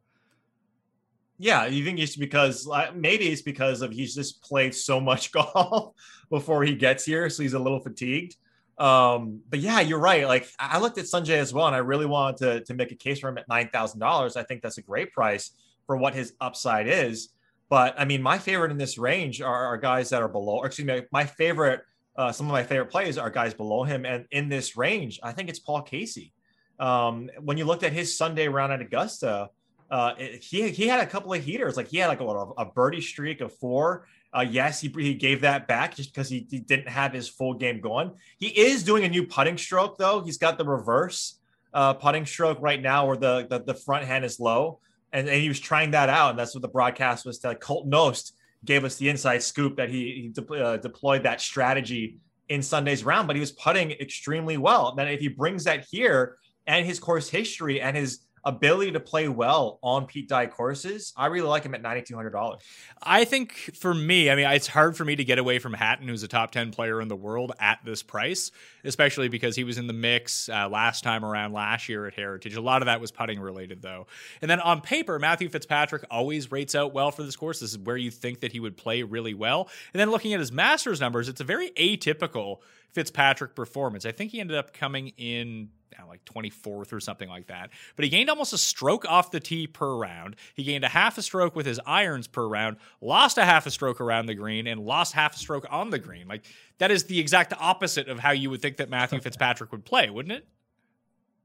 [1.38, 5.32] Yeah, you think it's because uh, maybe it's because of he's just played so much
[5.32, 5.94] golf
[6.28, 8.36] before he gets here, so he's a little fatigued.
[8.78, 10.26] Um, but yeah, you're right.
[10.26, 12.94] Like I looked at Sungjae as well, and I really wanted to, to make a
[12.94, 14.36] case for him at nine thousand dollars.
[14.36, 15.50] I think that's a great price
[15.86, 17.30] for what his upside is.
[17.68, 20.62] But I mean, my favorite in this range are, are guys that are below.
[20.62, 21.82] excuse me, my favorite,
[22.16, 25.32] uh, some of my favorite plays are guys below him, and in this range, I
[25.32, 26.32] think it's Paul Casey.
[26.78, 29.50] Um, when you looked at his Sunday round at Augusta,
[29.90, 31.76] uh, he he had a couple of heaters.
[31.76, 35.40] Like he had like a, a birdie streak of four uh, yes, he, he gave
[35.40, 38.12] that back just because he, he, didn't have his full game going.
[38.38, 40.22] He is doing a new putting stroke, though.
[40.22, 41.38] He's got the reverse
[41.72, 44.80] uh, putting stroke right now where the, the, the front hand is low.
[45.12, 46.30] And, and, he was trying that out.
[46.30, 48.32] And that's what the broadcast was to Colt Knost
[48.64, 53.04] gave us the inside scoop that he, he de- uh, deployed that strategy in Sunday's
[53.04, 54.88] round, but he was putting extremely well.
[54.90, 56.36] And then if he brings that here
[56.66, 61.26] and his course history and his ability to play well on Pete Dye courses, I
[61.26, 62.60] really like him at $9,200.
[63.02, 66.08] I think for me, I mean, it's hard for me to get away from Hatton,
[66.08, 68.50] who's a top 10 player in the world at this price,
[68.84, 72.54] especially because he was in the mix uh, last time around last year at Heritage.
[72.56, 74.06] A lot of that was putting related, though.
[74.40, 77.60] And then on paper, Matthew Fitzpatrick always rates out well for this course.
[77.60, 79.68] This is where you think that he would play really well.
[79.92, 82.58] And then looking at his Masters numbers, it's a very atypical
[82.92, 84.06] Fitzpatrick performance.
[84.06, 87.70] I think he ended up coming in Uh, like 24th or something like that.
[87.96, 90.36] But he gained almost a stroke off the tee per round.
[90.54, 93.70] He gained a half a stroke with his irons per round, lost a half a
[93.70, 96.28] stroke around the green, and lost half a stroke on the green.
[96.28, 96.44] Like
[96.78, 100.10] that is the exact opposite of how you would think that Matthew Fitzpatrick would play,
[100.10, 100.46] wouldn't it?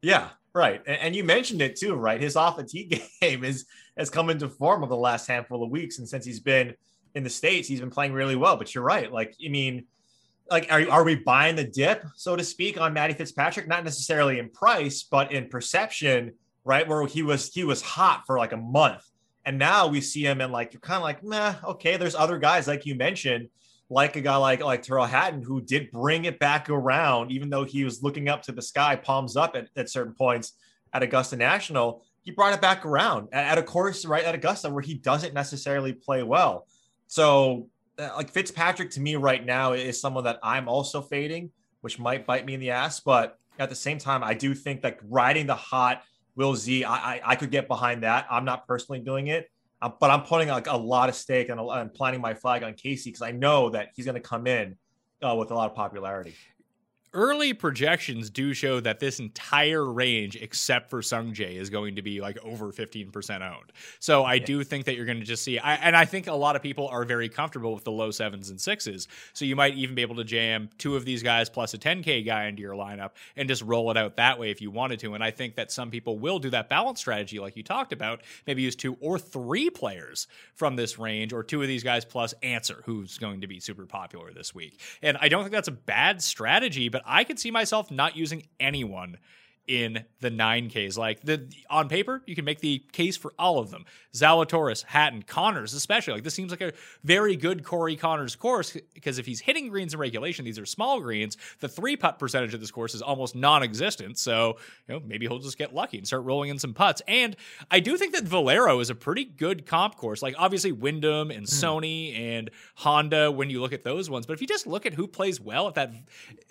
[0.01, 0.81] Yeah, right.
[0.85, 2.19] And, and you mentioned it too, right?
[2.19, 3.65] His off the tee game is
[3.97, 6.75] has come into form over the last handful of weeks, and since he's been
[7.15, 8.57] in the states, he's been playing really well.
[8.57, 9.11] But you're right.
[9.11, 9.85] Like, I mean
[10.49, 13.67] like are, are we buying the dip so to speak on Matty Fitzpatrick?
[13.67, 16.33] Not necessarily in price but in perception
[16.65, 16.87] right?
[16.87, 19.03] Where he was he was hot for like a month.
[19.45, 22.37] And now we see him and like you're kind of like nah okay there's other
[22.37, 23.49] guys like you mentioned
[23.89, 27.65] like a guy like like Tyrrell Hatton who did bring it back around even though
[27.65, 30.53] he was looking up to the sky palms up at, at certain points
[30.93, 32.03] at Augusta National.
[32.21, 35.33] He brought it back around at, at a course right at Augusta where he doesn't
[35.33, 36.65] necessarily play well.
[37.07, 41.51] So like Fitzpatrick to me right now is someone that I'm also fading.
[41.83, 43.01] which might bite me in the ass.
[43.01, 46.01] But at the same time, I do think like riding the hot
[46.35, 48.25] Will Z, I, I, I could get behind that.
[48.31, 49.51] I'm not personally doing it,
[49.81, 53.09] uh, but I'm putting like a lot of stake and, planting my flag on Casey
[53.09, 54.77] because I know that he's going to come in
[55.21, 56.35] uh, with a lot of popularity
[57.13, 62.21] early projections do show that this entire range, except for Sungjae, is going to be
[62.21, 63.71] like over 15% owned.
[63.99, 66.33] So I do think that you're going to just see, I, and I think a
[66.33, 69.07] lot of people are very comfortable with the low sevens and sixes.
[69.33, 72.25] So you might even be able to jam two of these guys plus a 10K
[72.25, 75.13] guy into your lineup and just roll it out that way if you wanted to.
[75.13, 78.21] And I think that some people will do that balance strategy, like you talked about,
[78.47, 82.33] maybe use two or three players from this range, or two of these guys plus
[82.41, 84.79] Ancer, who's going to be super popular this week.
[85.01, 88.43] And I don't think that's a bad strategy, but I could see myself not using
[88.59, 89.17] anyone
[89.67, 90.97] in the 9Ks.
[90.97, 93.85] Like the on paper, you can make the case for all of them.
[94.13, 96.15] Zalatoris, Hatton, Conners, especially.
[96.15, 96.73] Like this seems like a
[97.03, 100.99] very good Corey Conners course because if he's hitting greens in regulation, these are small
[100.99, 101.37] greens.
[101.59, 104.17] The three putt percentage of this course is almost non-existent.
[104.17, 107.01] So you know maybe he'll just get lucky and start rolling in some putts.
[107.07, 107.35] And
[107.71, 110.21] I do think that Valero is a pretty good comp course.
[110.21, 111.63] Like obviously Wyndham and mm.
[111.63, 114.25] Sony and Honda when you look at those ones.
[114.25, 115.93] But if you just look at who plays well at that,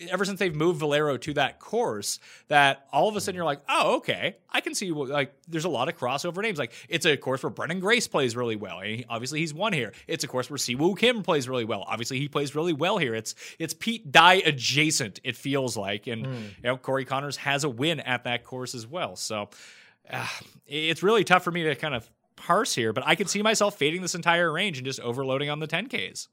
[0.09, 3.63] ever since they've moved Valero to that course, that all of a sudden you're like,
[3.69, 6.59] oh okay, I can see like there's a lot of crossover names.
[6.59, 8.81] Like it's a course where Branden Grace plays really well.
[8.81, 9.93] And obviously, he's won here.
[10.07, 11.85] It's a course where Siwoo Kim plays really well.
[11.87, 13.15] Obviously, he plays really well here.
[13.15, 15.21] It's it's Pete Dye adjacent.
[15.25, 16.43] It feels like, and mm.
[16.43, 19.17] you know Corey Conners has a win at that course as well.
[19.17, 19.51] So
[20.11, 20.27] uh,
[20.67, 22.93] it's really tough for me to kind of parse here.
[22.93, 26.29] But I can see myself fading this entire range and just overloading on the 10ks.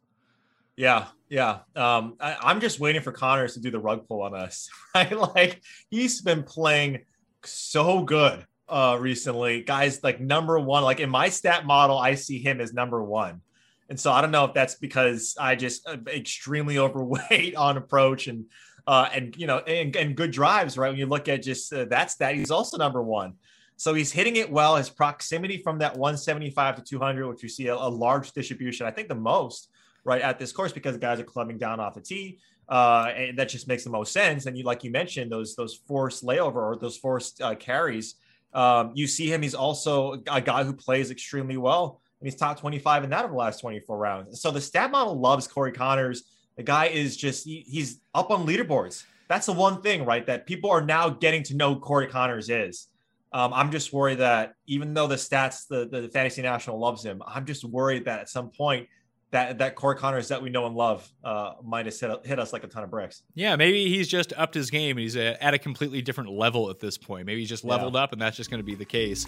[0.79, 1.59] Yeah, yeah.
[1.75, 4.69] Um, I, am just waiting for Conners to do the rug pull on us.
[4.95, 7.03] Right, like he's been playing
[7.43, 9.61] so good uh, recently.
[9.61, 13.41] Guys like number one, like in my stat model, I see him as number one.
[13.89, 18.27] And so I don't know if that's because I just uh, extremely overweight on approach
[18.27, 18.45] and
[18.87, 20.89] uh, and you know and, and good drives, right?
[20.89, 23.33] When you look at just uh, that stat, he's also number one.
[23.75, 24.77] So he's hitting it well.
[24.77, 28.91] His proximity from that 175 to 200, which you see a, a large distribution, I
[28.91, 29.68] think the most
[30.03, 32.39] right at this course because guys are clubbing down off the tee.
[32.67, 34.45] Uh, and that just makes the most sense.
[34.45, 38.15] And you, like you mentioned, those those forced layover or those forced uh, carries
[38.53, 42.59] um, you see him; he's also a guy who plays extremely well, and he's top
[42.59, 44.41] 25 in that of the last 24 rounds.
[44.41, 46.23] So the stat model loves Corey Conners.
[46.57, 49.05] The guy is just he, he's up on leaderboards.
[49.27, 50.25] That's the one thing, right?
[50.25, 52.87] That people are now getting to know Corey Conners is.
[53.31, 57.21] Um, I'm just worried that even though the stats, the, the fantasy national loves him,
[57.27, 58.87] I'm just worried that at some point
[59.31, 62.51] that that Corey Conners that we know and love uh, might have hit, hit us
[62.53, 63.23] like a ton of bricks.
[63.35, 64.97] Yeah, maybe he's just upped his game.
[64.97, 67.25] He's uh, at a completely different level at this point.
[67.25, 68.01] Maybe he's just leveled yeah.
[68.01, 69.27] up, and that's just going to be the case.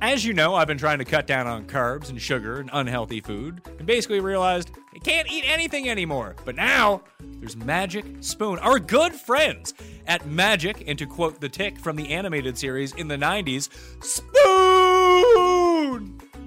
[0.00, 3.20] As you know, I've been trying to cut down on carbs and sugar and unhealthy
[3.20, 6.36] food, and basically realized I can't eat anything anymore.
[6.44, 9.74] But now there's Magic Spoon, our good friends
[10.06, 13.70] at Magic, and to quote the tick from the animated series in the 90s,
[14.04, 14.38] Spoon!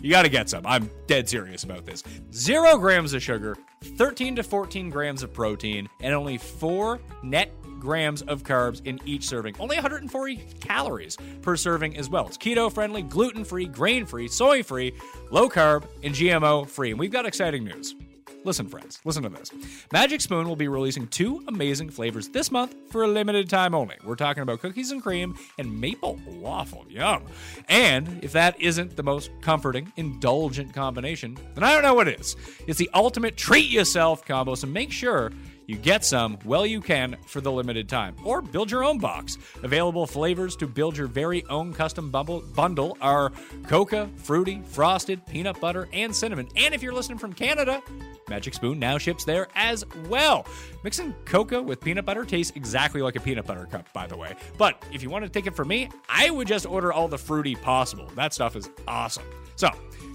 [0.01, 0.65] You got to get some.
[0.65, 2.03] I'm dead serious about this.
[2.33, 3.55] Zero grams of sugar,
[3.97, 9.27] 13 to 14 grams of protein, and only four net grams of carbs in each
[9.27, 9.55] serving.
[9.59, 12.27] Only 140 calories per serving as well.
[12.27, 14.93] It's keto friendly, gluten free, grain free, soy free,
[15.29, 16.91] low carb, and GMO free.
[16.91, 17.95] And we've got exciting news.
[18.43, 19.51] Listen, friends, listen to this.
[19.93, 23.97] Magic Spoon will be releasing two amazing flavors this month for a limited time only.
[24.03, 26.85] We're talking about cookies and cream and maple waffle.
[26.89, 27.23] Yum.
[27.69, 32.35] And if that isn't the most comforting, indulgent combination, then I don't know what is.
[32.65, 35.31] It's the ultimate treat yourself combo, so make sure
[35.65, 38.15] you get some well you can for the limited time.
[38.23, 39.37] Or build your own box.
[39.63, 43.31] Available flavors to build your very own custom bubble bundle are
[43.67, 46.47] coca, fruity, frosted, peanut butter, and cinnamon.
[46.55, 47.81] And if you're listening from Canada,
[48.29, 50.45] Magic Spoon now ships there as well.
[50.83, 54.35] Mixing coca with peanut butter tastes exactly like a peanut butter cup, by the way.
[54.57, 57.17] But if you want to take it from me, I would just order all the
[57.17, 58.09] fruity possible.
[58.15, 59.25] That stuff is awesome.
[59.55, 59.69] So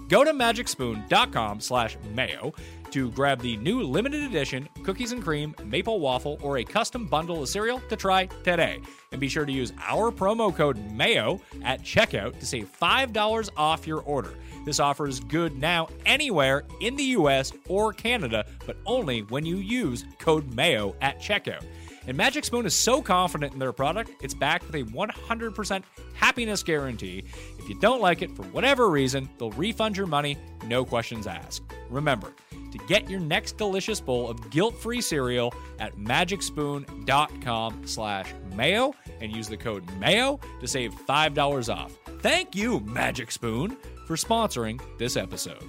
[0.08, 2.52] go to magicspoon.com slash mayo
[2.92, 7.42] to grab the new limited edition cookies and cream maple waffle or a custom bundle
[7.42, 8.80] of cereal to try today.
[9.12, 13.86] And be sure to use our promo code MAYO at checkout to save $5 off
[13.86, 14.34] your order.
[14.64, 19.56] This offer is good now anywhere in the US or Canada, but only when you
[19.56, 21.64] use code MAYO at checkout.
[22.06, 25.82] And Magic Spoon is so confident in their product, it's backed with a 100%
[26.14, 27.24] happiness guarantee.
[27.58, 31.62] If you don't like it for whatever reason, they'll refund your money, no questions asked.
[31.90, 32.32] Remember,
[32.76, 39.48] to get your next delicious bowl of guilt-free cereal at magicspoon.com slash mayo and use
[39.48, 41.96] the code mayo to save $5 off.
[42.20, 45.62] Thank you, Magic Spoon, for sponsoring this episode.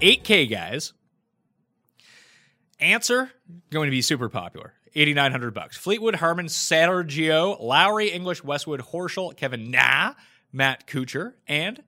[0.00, 0.92] 8K, guys.
[2.80, 3.30] Ancer
[3.70, 4.74] going to be super popular.
[4.94, 5.76] 8900 bucks.
[5.76, 10.14] Fleetwood, Harmon, Sergio, Lowry, English, Westwood, Horschel, Kevin Na,
[10.52, 11.82] Matt Kuchar, and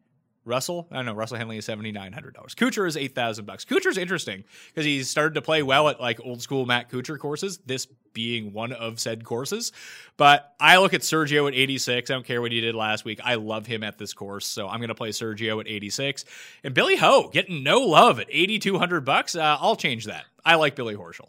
[0.44, 2.54] Russell, I don't know, Russell Henley is seventy nine hundred dollars.
[2.54, 3.64] Kuchar is eight thousand bucks.
[3.64, 7.18] Kuchar is interesting because he's started to play well at like old school Matt Kuchar
[7.18, 7.59] courses.
[7.64, 9.72] This being one of said courses,
[10.16, 12.11] but I look at Sergio at eighty six.
[12.11, 13.20] I don't care what he did last week.
[13.24, 16.24] I love him at this course, so I'm going to play Sergio at eighty six.
[16.62, 19.35] And Billy Ho getting no love at eighty two hundred bucks.
[19.35, 20.24] Uh, I'll change that.
[20.44, 21.28] I like Billy Horschel.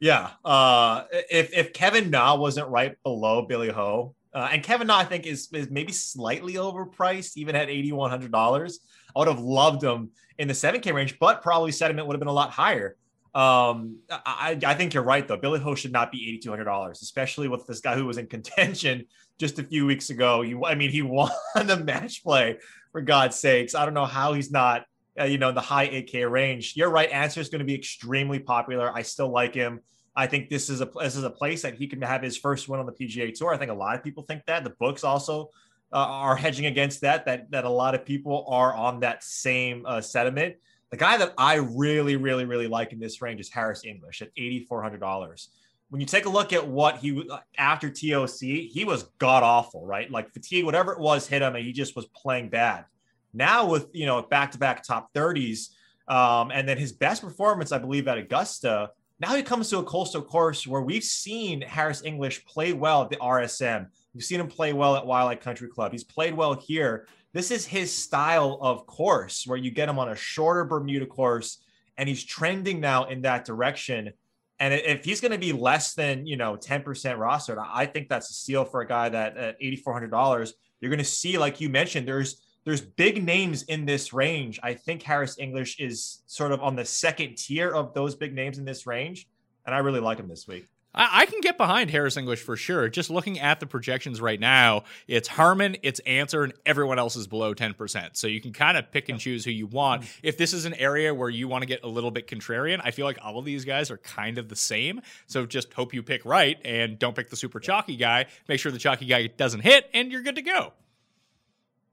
[0.00, 4.98] yeah, uh, if if Kevin Na wasn't right below Billy Ho, uh, and Kevin Na,
[4.98, 8.74] I think, is, is maybe slightly overpriced, even at $8,100.
[9.14, 12.28] I would have loved him in the 7K range, but probably sentiment would have been
[12.28, 12.96] a lot higher.
[13.34, 15.36] Um, I, I think you're right, though.
[15.36, 19.04] Billy Ho should not be $8,200, especially with this guy who was in contention
[19.38, 20.42] just a few weeks ago.
[20.42, 22.58] He, I mean, he won the match play,
[22.92, 23.74] for God's sakes.
[23.74, 24.84] I don't know how he's not,
[25.20, 26.74] uh, you know, in the high 8K range.
[26.76, 27.10] You're right.
[27.10, 28.90] Ancer is going to be extremely popular.
[28.94, 29.80] I still like him.
[30.18, 32.68] I think this is a this is a place that he can have his first
[32.68, 33.54] win on the PGA Tour.
[33.54, 34.64] I think a lot of people think that.
[34.64, 35.50] The books also
[35.92, 37.24] uh, are hedging against that.
[37.24, 40.56] That that a lot of people are on that same uh, sentiment.
[40.90, 44.30] The guy that I really, really, really like in this range is Harris English at
[44.36, 45.50] eighty four hundred dollars.
[45.90, 50.10] When you take a look at what he after TOC, he was god awful, right?
[50.10, 52.86] Like fatigue, whatever it was, hit him, and he just was playing bad.
[53.32, 55.76] Now with you know back to back top thirties,
[56.08, 59.84] um, and then his best performance, I believe, at Augusta now he comes to a
[59.84, 63.88] coastal course where we've seen Harris English play well at the RSM.
[64.14, 65.92] We've seen him play well at Waialae Country Club.
[65.92, 67.08] He's played well here.
[67.32, 71.58] This is his style of course where you get him on a shorter Bermuda course
[71.96, 74.12] and he's trending now in that direction.
[74.60, 78.30] And if he's going to be less than, you know, 10% rostered, I think that's
[78.30, 82.08] a steal for a guy that at $8,400, you're going to see, like you mentioned,
[82.08, 84.60] there's there's big names in this range.
[84.62, 88.58] I think Harris English is sort of on the second tier of those big names
[88.58, 89.28] in this range,
[89.64, 90.66] and I really like him this week.
[90.94, 92.88] I, can get behind Harris English for sure.
[92.88, 97.26] Just looking at the projections right now, it's Harman, it's Ancer, and everyone else is
[97.26, 98.16] below 10%.
[98.16, 100.04] So you can kind of pick and choose who you want.
[100.22, 102.90] If this is an area where you want to get a little bit contrarian, I
[102.90, 105.02] feel like all of these guys are kind of the same.
[105.26, 108.26] So just hope you pick right and don't pick the super chalky guy.
[108.48, 110.72] Make sure the chalky guy doesn't hit, and you're good to go.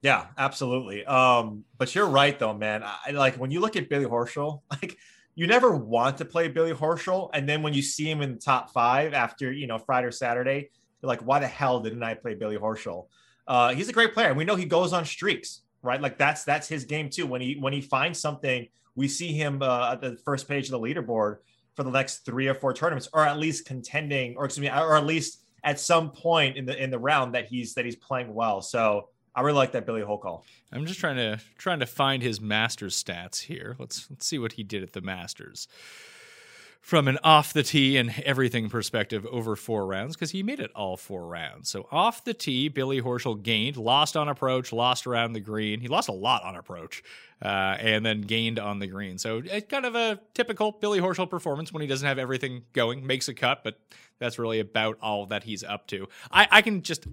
[0.06, 1.04] Yeah, absolutely.
[1.04, 2.84] Um, but you're right though, man.
[2.84, 4.96] I like when you look at Billy Horschel, like
[5.34, 8.38] you never want to play Billy Horschel, and then when you see him in the
[8.38, 10.70] top five after you know Friday or Saturday,
[11.02, 13.08] you're like, why the hell didn't I play Billy Horschel?
[13.48, 16.00] Uh, he's a great player, and we know he goes on streaks, right?
[16.00, 17.26] Like that's that's his game too.
[17.26, 20.70] When he when he finds something, we see him uh, at the first page of
[20.70, 21.38] the leaderboard
[21.74, 24.96] for the next three or four tournaments, or at least contending, or excuse me, or
[24.96, 28.32] at least at some point in the in the round that he's that he's playing
[28.32, 28.62] well.
[28.62, 30.44] So I really like that Billy Ho call.
[30.72, 33.76] I'm just trying to trying to find his Masters stats here.
[33.78, 35.68] Let's let's see what he did at the Masters.
[36.80, 40.70] From an off the tee and everything perspective over four rounds, because he made it
[40.76, 41.68] all four rounds.
[41.68, 45.80] So off the tee, Billy Horschel gained, lost on approach, lost around the green.
[45.80, 47.02] He lost a lot on approach,
[47.42, 49.18] uh, and then gained on the green.
[49.18, 53.04] So it's kind of a typical Billy Horschel performance when he doesn't have everything going.
[53.04, 53.80] Makes a cut, but
[54.20, 56.06] that's really about all that he's up to.
[56.30, 57.08] I, I can just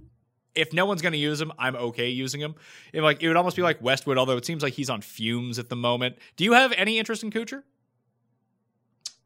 [0.55, 2.55] if no one's going to use him, I'm okay using him.
[2.91, 5.59] It, like it would almost be like Westwood, although it seems like he's on fumes
[5.59, 6.17] at the moment.
[6.35, 7.63] Do you have any interest in Kuchar?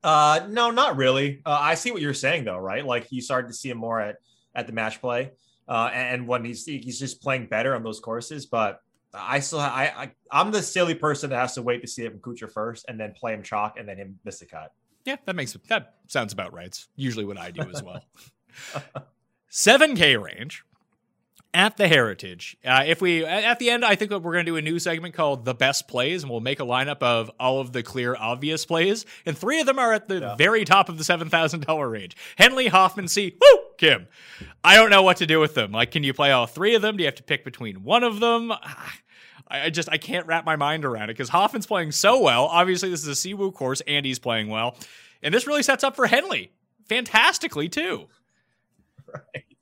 [0.03, 1.41] Uh, no, not really.
[1.45, 2.85] Uh, I see what you're saying though, right?
[2.85, 4.17] Like you started to see him more at
[4.55, 5.31] at the match play,
[5.67, 8.45] uh, and when he's he's just playing better on those courses.
[8.45, 8.79] But
[9.13, 12.11] I still I, I am the silly person that has to wait to see it
[12.11, 14.71] from Kuchar first, and then play him chalk, and then him miss the cut.
[15.03, 16.67] Yeah, that makes that sounds about right.
[16.67, 18.01] It's usually what I do as well.
[19.51, 20.63] 7K range
[21.57, 22.55] at the Heritage.
[22.63, 24.77] Uh, if we at the end, I think that we're going to do a new
[24.77, 28.15] segment called "The Best Plays," and we'll make a lineup of all of the clear,
[28.15, 30.35] obvious plays, and three of them are at the yeah.
[30.35, 32.15] very top of the seven thousand dollar range.
[32.37, 34.07] Henley, Hoffman, Si Woo, Kim.
[34.63, 35.71] I don't know what to do with them.
[35.71, 36.95] Like, can you play all three of them?
[36.95, 38.53] Do you have to pick between one of them?
[39.49, 42.45] I just I can't wrap my mind around it because Hoffman's playing so well.
[42.45, 44.77] Obviously, this is a Siwoo course, and he's playing well,
[45.23, 46.51] and this really sets up for Henley
[46.87, 48.07] fantastically too.
[49.11, 49.56] Right.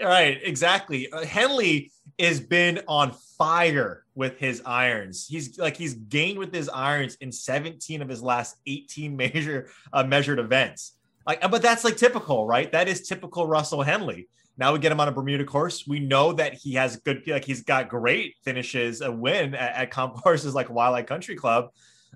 [0.00, 1.10] Right, exactly.
[1.10, 5.26] Uh, Henley has been on fire with his irons.
[5.28, 10.04] He's like he's gained with his irons in 17 of his last 18 major uh,
[10.04, 10.94] measured events.
[11.26, 12.70] Like, but that's like typical, right?
[12.72, 14.28] That is typical Russell Henley.
[14.56, 15.86] Now we get him on a Bermuda course.
[15.86, 19.90] We know that he has good, like he's got great finishes, a win at, at
[19.90, 21.70] comp courses like Waialae Country Club.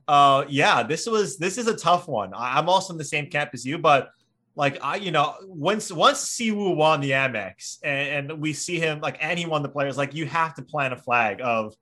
[0.09, 2.33] Uh, yeah, this was this is a tough one.
[2.35, 4.11] I'm also in the same camp as you, but
[4.55, 9.01] like I, you know, once once Siwoo won the Amex and, and, we see him
[9.01, 11.75] like, and he won the players, like you have to plant a flag of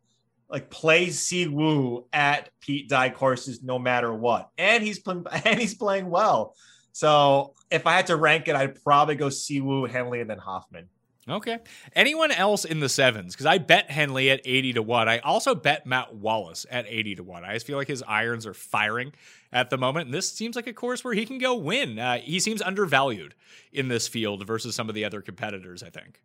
[0.49, 5.61] like play Si Woo at Pete Dye courses no matter what, and he's playing and
[5.61, 6.55] he's playing well.
[6.93, 10.39] So if I had to rank it, I'd probably go Si Woo, Henley, and then
[10.39, 10.89] Hoffman.
[11.31, 11.59] Okay.
[11.95, 13.35] Anyone else in the sevens?
[13.35, 15.09] Because I bet Henley at 80 to 1.
[15.09, 17.45] I also bet Matt Wallace at 80 to 1.
[17.45, 19.13] I just feel like his irons are firing
[19.53, 20.07] at the moment.
[20.07, 21.99] And this seems like a course where he can go win.
[21.99, 23.35] Uh, he seems undervalued
[23.73, 26.21] in this field versus some of the other competitors, I think.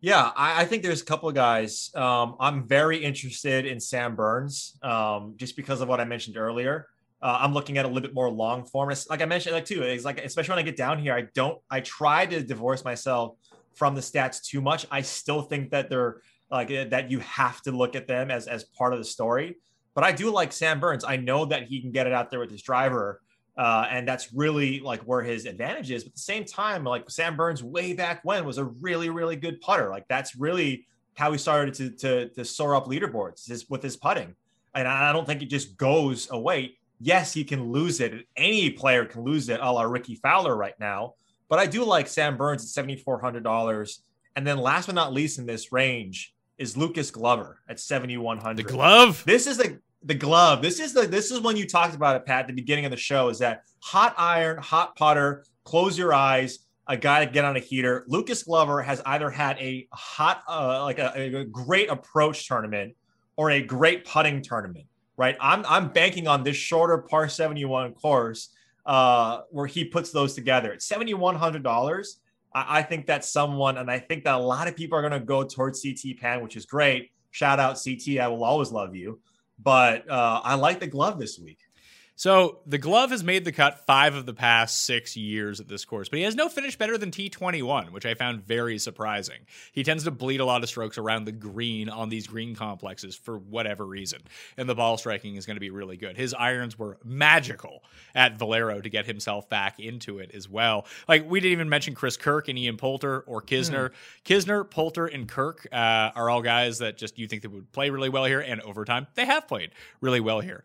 [0.00, 1.90] Yeah, I, I think there's a couple of guys.
[1.94, 6.86] Um, I'm very interested in Sam Burns um, just because of what I mentioned earlier.
[7.20, 8.94] Uh, I'm looking at a little bit more long form.
[9.10, 11.58] Like I mentioned, like too, it's like especially when I get down here, I don't.
[11.68, 13.34] I try to divorce myself
[13.78, 14.86] from the stats too much.
[14.90, 16.20] I still think that they're
[16.50, 19.56] like eh, that you have to look at them as as part of the story.
[19.94, 21.04] But I do like Sam Burns.
[21.04, 23.20] I know that he can get it out there with his driver.
[23.56, 26.04] Uh, and that's really like where his advantage is.
[26.04, 29.34] But at the same time, like Sam Burns way back when was a really, really
[29.34, 29.90] good putter.
[29.90, 33.96] Like that's really how he started to to, to soar up leaderboards is with his
[33.96, 34.36] putting.
[34.74, 36.78] And I don't think it just goes away.
[37.00, 38.26] Yes, he can lose it.
[38.36, 41.14] Any player can lose it, a la Rickie Fowler right now.
[41.48, 43.98] But I do like Sam Burns at $7,400.
[44.36, 48.56] And then last but not least in this range is Lucas Glover at 7,100.
[48.56, 49.22] The glove?
[49.26, 50.62] This is the the glove.
[50.62, 52.90] This is the this is when you talked about it, Pat, at the beginning of
[52.90, 53.28] the show.
[53.28, 57.60] Is that hot iron, hot putter, close your eyes, a guy to get on a
[57.60, 58.04] heater.
[58.08, 62.94] Lucas Glover has either had a hot, uh, like a, a great approach tournament
[63.36, 64.86] or a great putting tournament,
[65.16, 65.36] right?
[65.40, 68.50] I'm I'm banking on this shorter par 71 course
[68.88, 70.72] uh, where he puts those together.
[70.72, 72.06] It's $7,100.
[72.54, 75.12] I, I think that's someone, and I think that a lot of people are going
[75.12, 77.10] to go towards CT Pan, which is great.
[77.30, 78.18] Shout out CT.
[78.18, 79.20] I will always love you.
[79.62, 81.58] But uh, I like the glove this week.
[82.18, 85.84] So the glove has made the cut five of the past six years at this
[85.84, 89.38] course, but he has no finish better than T21, which I found very surprising.
[89.70, 93.14] He tends to bleed a lot of strokes around the green on these green complexes
[93.14, 94.22] for whatever reason,
[94.56, 96.16] and the ball striking is going to be really good.
[96.16, 97.84] His irons were magical
[98.16, 100.86] at Valero to get himself back into it as well.
[101.06, 103.90] Like we didn't even mention Chris Kirk and Ian Poulter or Kisner.
[103.90, 103.92] Mm.
[104.24, 107.90] Kisner, Poulter, and Kirk uh, are all guys that just you think they would play
[107.90, 110.64] really well here, and over time they have played really well here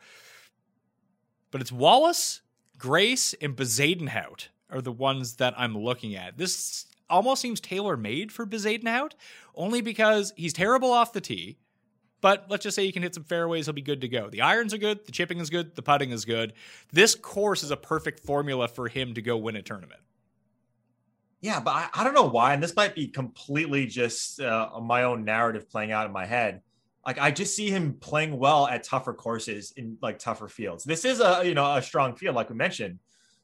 [1.53, 2.41] but it's Wallace,
[2.79, 6.35] Grace, and Bezuidenhout are the ones that I'm looking at.
[6.35, 9.11] This almost seems tailor made for Bezuidenhout,
[9.53, 11.59] only because he's terrible off the tee.
[12.21, 14.31] But let's just say he can hit some fairways, he'll be good to go.
[14.31, 16.53] The irons are good, the chipping is good, the putting is good.
[16.91, 20.01] This course is a perfect formula for him to go win a tournament.
[21.39, 25.03] Yeah, but I, I don't know why, and this might be completely just uh, my
[25.03, 26.63] own narrative playing out in my head
[27.05, 30.83] like I just see him playing well at tougher courses in like tougher fields.
[30.83, 32.99] This is a you know a strong field, like we mentioned,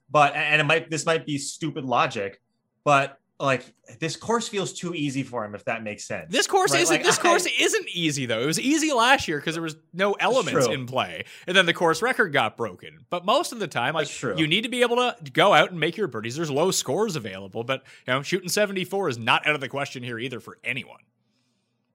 [0.10, 2.41] but and it might this might be stupid logic,
[2.84, 6.30] but like this course feels too easy for him if that makes sense.
[6.30, 6.82] This course right?
[6.82, 8.41] isn't like, this I, course isn't easy though.
[8.41, 11.24] It was easy last year because there was no elements in play.
[11.47, 13.05] And then the course record got broken.
[13.10, 15.80] But most of the time like you need to be able to go out and
[15.80, 16.36] make your birdies.
[16.36, 20.03] There's low scores available, but you know, shooting 74 is not out of the question
[20.03, 20.99] here either for anyone.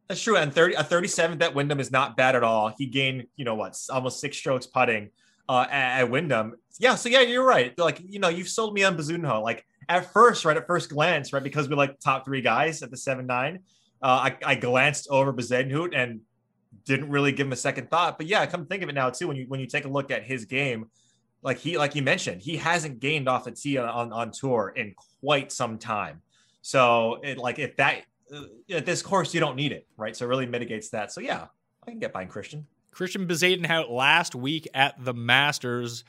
[0.09, 0.37] That's true.
[0.37, 2.73] And 30, a 37th at Wyndham is not bad at all.
[2.77, 5.11] He gained, you know, what, almost six strokes putting
[5.49, 6.57] uh, at, at Wyndham.
[6.79, 6.95] Yeah.
[6.97, 7.77] So, yeah, you're right.
[7.79, 9.43] Like, you know, you've sold me on Bezuidenhout.
[9.43, 12.91] Like, at first, right, at first glance, right, because we like top three guys at
[12.91, 13.59] the 7 9,
[14.03, 16.21] uh, I, I glanced over Bezuidenhout and
[16.85, 18.19] didn't really give him a second thought.
[18.19, 20.11] But yeah, come think of it now, too, when you when you take a look
[20.11, 20.91] at his game,
[21.43, 24.73] like he, like you mentioned, he hasn't gained off the tee on, on, on tour
[24.75, 26.21] in quite some time.
[26.63, 28.03] So, it, like, if that
[28.71, 30.17] at this course you don't need it, right?
[30.17, 31.13] So it really mitigates that.
[31.13, 31.47] So yeah,
[31.87, 32.67] I can get behind Christian.
[32.91, 36.05] Christian Bezuidenhout last week at the Masters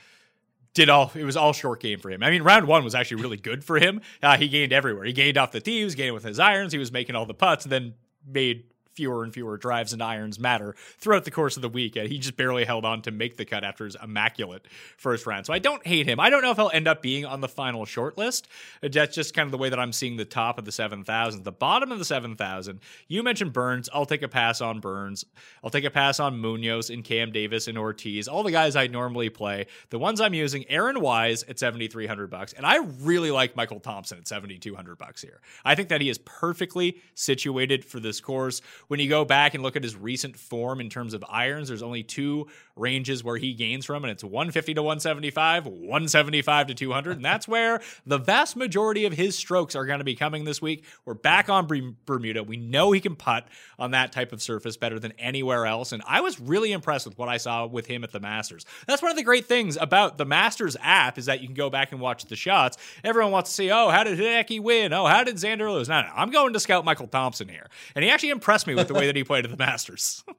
[0.73, 2.21] did all it was all short game for him.
[2.21, 4.01] I mean, round one was actually really good for him.
[4.21, 5.05] Uh, he gained everywhere.
[5.05, 7.25] He gained off the tee, he was gaining with his irons, he was making all
[7.25, 7.93] the putts, and then
[8.27, 8.65] made
[8.95, 11.95] fewer and fewer drives and irons matter throughout the course of the week.
[11.95, 14.65] And he just barely held on to make the cut after his immaculate
[14.97, 15.45] first round.
[15.45, 16.19] So I don't hate him.
[16.19, 18.47] I don't know if he'll end up being on the final short list.
[18.81, 21.43] That's just kind of the way that I'm seeing the top of the 7,000.
[21.43, 23.89] The bottom of the 7,000, you mentioned Burns.
[23.93, 25.25] I'll take a pass on Burns.
[25.63, 28.27] I'll take a pass on Munoz and Cam Davis and Ortiz.
[28.27, 29.67] All the guys I normally play.
[29.89, 32.53] The ones I'm using, Aaron Wise at 7,300 bucks.
[32.53, 35.41] And I really like Michael Thompson at 7,200 bucks here.
[35.63, 39.63] I think that he is perfectly situated for this course when you go back and
[39.63, 43.53] look at his recent form in terms of irons, there's only two ranges where he
[43.53, 47.17] gains from, and it's 150 to 175, 175 to 200.
[47.17, 50.61] And that's where the vast majority of his strokes are going to be coming this
[50.61, 50.85] week.
[51.05, 52.43] We're back on Bermuda.
[52.43, 53.47] We know he can putt
[53.79, 55.91] on that type of surface better than anywhere else.
[55.91, 58.65] And I was really impressed with what I saw with him at the Masters.
[58.87, 61.69] That's one of the great things about the Masters app is that you can go
[61.69, 62.77] back and watch the shots.
[63.03, 64.93] Everyone wants to see, oh, how did Hideki win?
[64.93, 65.89] Oh, how did Xander lose?
[65.89, 67.67] No, no, I'm going to scout Michael Thompson here.
[67.95, 70.23] And he actually impressed me with the way that he played at the Masters.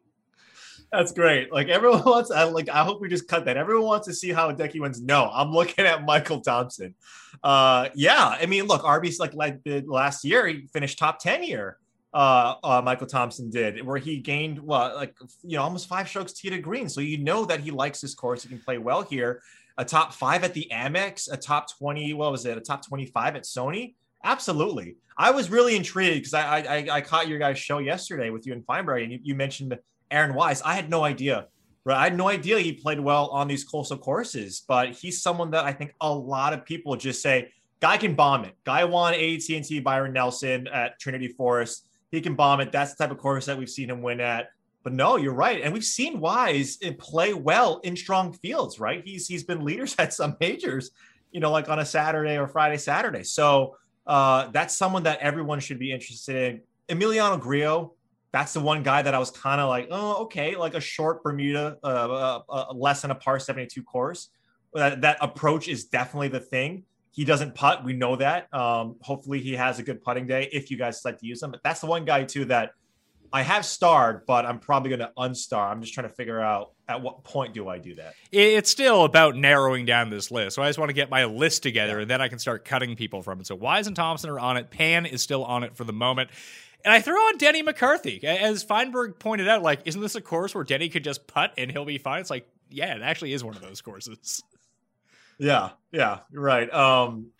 [0.92, 1.52] That's great.
[1.52, 2.68] Like everyone wants, I like.
[2.68, 3.56] I hope we just cut that.
[3.56, 5.00] Everyone wants to see how Hideki wins.
[5.00, 6.94] No, I'm looking at Michael Thompson.
[7.42, 8.36] Uh, yeah.
[8.40, 10.46] I mean, look, Arby's like last year.
[10.46, 11.78] He finished top ten here.
[12.14, 16.32] Uh, uh, Michael Thompson did, where he gained well, like you know, almost five strokes
[16.32, 16.88] tee to green.
[16.88, 18.42] So you know that he likes this course.
[18.42, 19.42] He can play well here.
[19.76, 22.14] A top five at the Amex, a top twenty.
[22.14, 22.56] What was it?
[22.56, 23.94] A top twenty-five at Sony.
[24.26, 24.96] Absolutely.
[25.16, 28.52] I was really intrigued because I, I I caught your guys' show yesterday with you
[28.52, 29.78] and Fienberg, and you, you mentioned
[30.10, 30.60] Aaron Wise.
[30.62, 31.46] I had no idea.
[31.84, 31.96] Right.
[31.96, 35.64] I had no idea he played well on these coastal courses, but he's someone that
[35.64, 38.56] I think a lot of people just say, guy can bomb it.
[38.64, 41.88] Guy won AT&T Byron Nelson at Trinity Forest.
[42.10, 42.72] He can bomb it.
[42.72, 44.48] That's the type of course that we've seen him win at.
[44.82, 45.60] But no, you're right.
[45.62, 49.02] And we've seen Wise eh, play well in strong fields, right?
[49.04, 50.90] He's he's been leaders at some majors,
[51.30, 53.22] you know, like on a Saturday or Friday, Saturday.
[53.22, 53.76] So
[54.06, 56.96] uh, that's someone that everyone should be interested in.
[56.96, 57.94] Emiliano Grillo,
[58.32, 61.22] that's the one guy that I was kind of like, oh, okay, like a short
[61.22, 64.28] Bermuda, uh, uh, uh, less than a par 72 course.
[64.74, 66.84] That, that approach is definitely the thing.
[67.12, 67.82] He doesn't putt.
[67.82, 68.52] We know that.
[68.52, 71.50] Um, hopefully, he has a good putting day if you guys like to use him.
[71.50, 72.72] But that's the one guy, too, that
[73.36, 75.70] I have starred, but I'm probably going to unstar.
[75.70, 78.14] I'm just trying to figure out at what point do I do that.
[78.32, 80.56] It's still about narrowing down this list.
[80.56, 82.96] So I just want to get my list together, and then I can start cutting
[82.96, 83.46] people from it.
[83.46, 84.70] So Wise and Thompson are on it.
[84.70, 86.30] Pan is still on it for the moment.
[86.82, 88.26] And I throw on Denny McCarthy.
[88.26, 91.70] As Fienberg pointed out, like, isn't this a course where Denny could just putt and
[91.70, 92.22] he'll be fine?
[92.22, 94.42] It's like, yeah, it actually is one of those courses.
[95.38, 96.72] Yeah, yeah, right.
[96.72, 97.32] Um,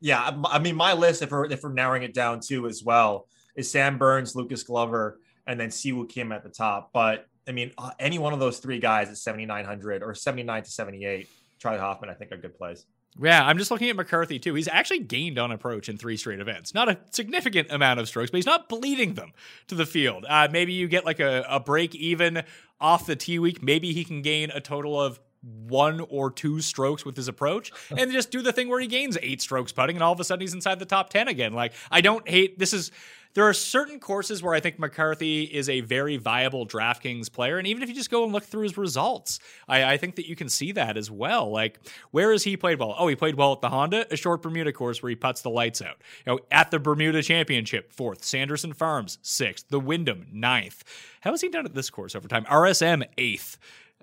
[0.00, 3.28] yeah, I mean, my list, if we're if we're narrowing it down too, as well,
[3.54, 6.90] is Sam Burns, Lucas Glover, and then Siwoo Kim at the top.
[6.92, 10.70] But I mean, uh, any one of those three guys at 7,900 or 79 to
[10.70, 11.28] 78,
[11.58, 12.86] Charlie Hoffman, I think are good plays.
[13.20, 14.54] Yeah, I'm just looking at McCarthy too.
[14.54, 16.74] He's actually gained on approach in three straight events.
[16.74, 19.32] Not a significant amount of strokes, but he's not bleeding them
[19.68, 20.24] to the field.
[20.28, 22.42] Uh, maybe you get like a, a break even
[22.80, 23.62] off the tee week.
[23.62, 28.10] Maybe he can gain a total of one or two strokes with his approach and
[28.10, 30.40] just do the thing where he gains eight strokes putting and all of a sudden
[30.40, 31.52] he's inside the top 10 again.
[31.52, 32.90] Like, I don't hate this is
[33.34, 37.58] there are certain courses where I think McCarthy is a very viable DraftKings player.
[37.58, 40.28] And even if you just go and look through his results, I, I, think that
[40.28, 41.50] you can see that as well.
[41.50, 41.80] Like,
[42.12, 42.94] where has he played well?
[42.96, 45.50] Oh, he played well at the Honda, a short Bermuda course where he puts the
[45.50, 46.00] lights out.
[46.24, 48.24] You know, at the Bermuda Championship, fourth.
[48.24, 49.68] Sanderson Farms, sixth.
[49.68, 50.84] The Wyndham, ninth.
[51.20, 52.44] How has he done at this course over time?
[52.44, 53.58] RSM, eighth.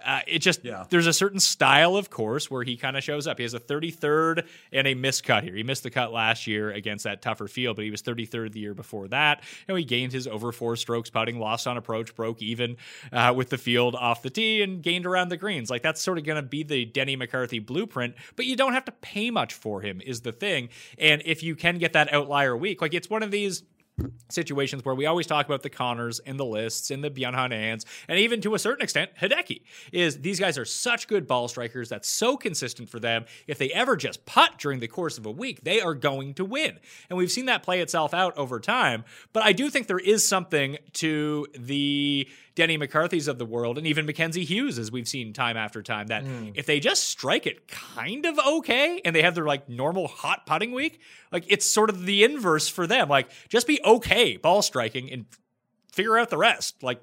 [0.06, 0.86] Uh, it just yeah.
[0.90, 3.38] there's a certain style of course where he kind of shows up.
[3.38, 5.56] He has a 33rd and a missed cut here.
[5.56, 8.60] He missed the cut last year against that tougher field, but he was 33rd the
[8.60, 9.42] year before that.
[9.68, 12.78] You know, he gained his over four strokes putting, lost on approach, broke even
[13.12, 15.70] uh, with the field off the tee, and gained around the greens.
[15.70, 18.16] Like that's sort of going to be the Denny McCarthy blueprint.
[18.36, 20.70] But you don't have to pay much for him, is the thing.
[20.98, 23.64] And if you can get that outlier week, like it's one of these
[24.30, 27.52] situations where we always talk about the Conners and the lists and the Byeong Hun
[27.52, 29.62] Ans and even to a certain extent Hideki
[29.92, 33.26] is these guys are such good ball strikers that's so consistent for them.
[33.48, 36.46] If they ever just putt during the course of a week they are going to
[36.46, 36.80] win.
[37.10, 39.04] And we've seen that play itself out over time.
[39.34, 43.88] But I do think there is something to the Denny McCarthy's of the world, and
[43.88, 46.52] even Mackenzie Hughes, as we've seen time after time, that mm.
[46.54, 50.46] if they just strike it kind of okay and they have their like normal hot
[50.46, 51.00] putting week,
[51.32, 53.10] like it's sort of the inverse for them.
[53.10, 55.26] Like just be okay ball striking and
[55.92, 56.84] figure out the rest.
[56.84, 57.02] Like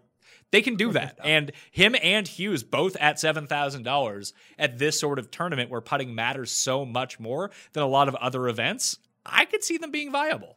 [0.51, 1.19] they can do that.
[1.23, 6.51] And him and Hughes both at $7,000 at this sort of tournament where putting matters
[6.51, 8.99] so much more than a lot of other events.
[9.27, 10.57] I could see them being viable.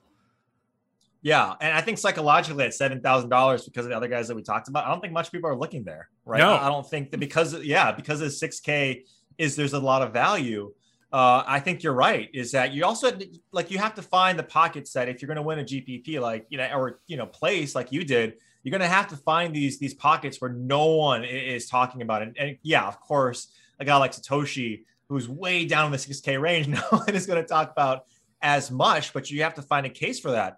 [1.24, 4.36] Yeah, and I think psychologically at seven thousand dollars because of the other guys that
[4.36, 6.40] we talked about, I don't think much people are looking there, right?
[6.40, 6.54] No.
[6.54, 9.04] I don't think that because yeah, because of six K
[9.38, 10.74] is there's a lot of value.
[11.12, 12.30] Uh, I think you're right.
[12.34, 13.12] Is that you also
[13.52, 16.22] like you have to find the pockets that if you're going to win a GPP
[16.22, 19.18] like you know or you know place like you did, you're going to have to
[19.18, 22.34] find these these pockets where no one is talking about it.
[22.38, 26.68] And yeah, of course, a guy like Satoshi who's way down in the 6K range,
[26.70, 28.06] no one is going to talk about
[28.42, 30.58] as much, but you have to find a case for that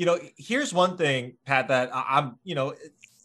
[0.00, 2.74] you know, here's one thing, Pat, that I'm, you know,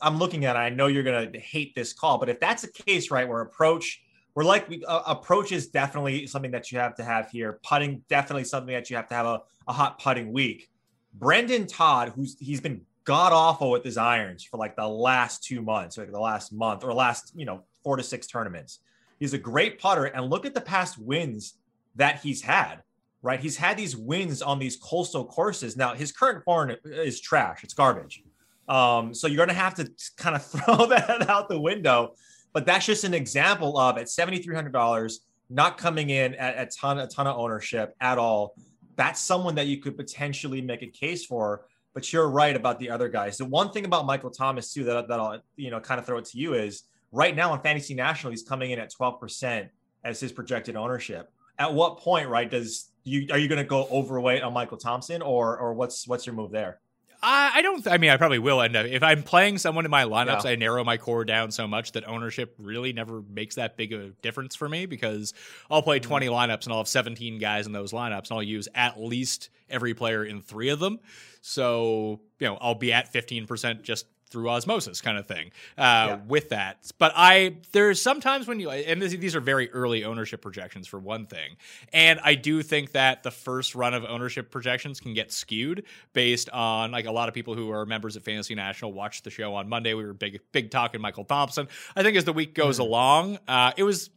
[0.01, 0.57] I'm looking at.
[0.57, 3.39] I know you're going to hate this call, but if that's the case, right, where
[3.39, 4.01] approach,
[4.35, 7.59] we're like uh, approach is definitely something that you have to have here.
[7.63, 10.69] Putting definitely something that you have to have a, a hot putting week.
[11.13, 15.61] Brendan Todd, who's he's been god awful with his irons for like the last two
[15.61, 18.79] months, like the last month or last, you know, four to six tournaments.
[19.19, 21.55] He's a great putter, and look at the past wins
[21.95, 22.81] that he's had
[23.25, 23.39] right?
[23.39, 25.75] He's had these wins on these coastal courses.
[25.75, 28.23] Now, his current form is trash, it's garbage.
[28.69, 32.13] Um, so you're going to have to kind of throw that out the window.
[32.55, 35.15] But that's just an example of at $7,300,
[35.49, 38.55] not coming in at a ton, a ton of ownership at all.
[38.95, 41.65] That's someone that you could potentially make a case for.
[41.93, 43.37] But you're right about the other guys.
[43.37, 46.17] The one thing about Michael Thomas too that, that I'll you know kind of throw
[46.17, 49.67] it to you is right now on Fantasy National, he's coming in at 12%
[50.05, 51.33] as his projected ownership.
[51.59, 55.21] At what point, right, does you are you going to go overweight on Michael Thompson
[55.21, 56.79] or or what's what's your move there?
[57.21, 57.83] I, I don't.
[57.83, 60.43] Th- I mean, I probably will end up if I'm playing someone in my lineups.
[60.43, 60.51] Yeah.
[60.51, 64.01] I narrow my core down so much that ownership really never makes that big of
[64.01, 65.33] a difference for me because
[65.69, 66.09] I'll play mm-hmm.
[66.09, 69.49] 20 lineups and I'll have 17 guys in those lineups and I'll use at least
[69.69, 70.99] every player in three of them.
[71.41, 76.19] So you know, I'll be at 15% just through osmosis kind of thing uh, yeah.
[76.27, 76.91] with that.
[76.97, 80.99] But I there's sometimes when you and this, these are very early ownership projections for
[80.99, 81.57] one thing,
[81.93, 86.49] and I do think that the first run of ownership projections can get skewed based
[86.49, 89.55] on like a lot of people who are members of Fantasy National watched the show
[89.55, 89.93] on Monday.
[89.93, 91.67] We were big big talking Michael Thompson.
[91.95, 92.83] I think as the week goes mm-hmm.
[92.83, 94.09] along, uh, it was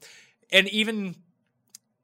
[0.50, 1.14] and even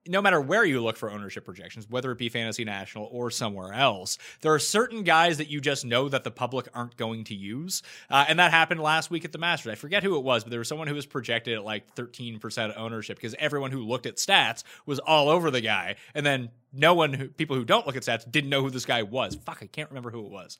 [0.06, 3.72] no matter where you look for ownership projections, whether it be Fantasy National or somewhere
[3.72, 7.34] else, there are certain guys that you just know that the public aren't going to
[7.34, 7.82] use.
[8.10, 9.72] Uh, and that happened last week at the Masters.
[9.72, 12.76] I forget who it was, but there was someone who was projected at like 13%
[12.76, 15.96] ownership because everyone who looked at stats was all over the guy.
[16.14, 18.86] And then no one, who, people who don't look at stats, didn't know who this
[18.86, 19.36] guy was.
[19.36, 20.58] Fuck, I can't remember who it was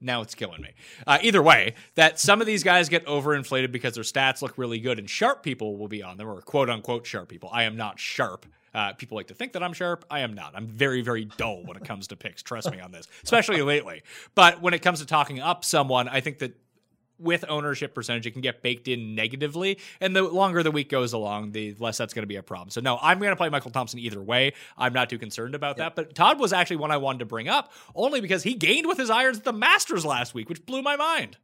[0.00, 0.70] now it's killing me.
[1.06, 4.78] Uh, either way, that some of these guys get overinflated because their stats look really
[4.78, 7.50] good, and sharp people will be on them, or quote unquote sharp people.
[7.52, 8.46] I am not sharp.
[8.74, 10.04] Uh, people like to think that I'm sharp.
[10.10, 10.52] I am not.
[10.54, 12.42] I'm very, very dull when it comes to picks.
[12.42, 14.02] Trust me on this, especially lately.
[14.34, 16.54] But when it comes to talking up someone, I think that
[17.18, 19.78] with ownership percentage, it can get baked in negatively.
[20.00, 22.70] And the longer the week goes along, the less that's going to be a problem.
[22.70, 24.52] So, no, I'm going to play Michael Thompson either way.
[24.76, 25.94] I'm not too concerned about yep.
[25.94, 25.96] that.
[25.96, 28.98] But Todd was actually one I wanted to bring up only because he gained with
[28.98, 31.36] his irons at the Masters last week, which blew my mind.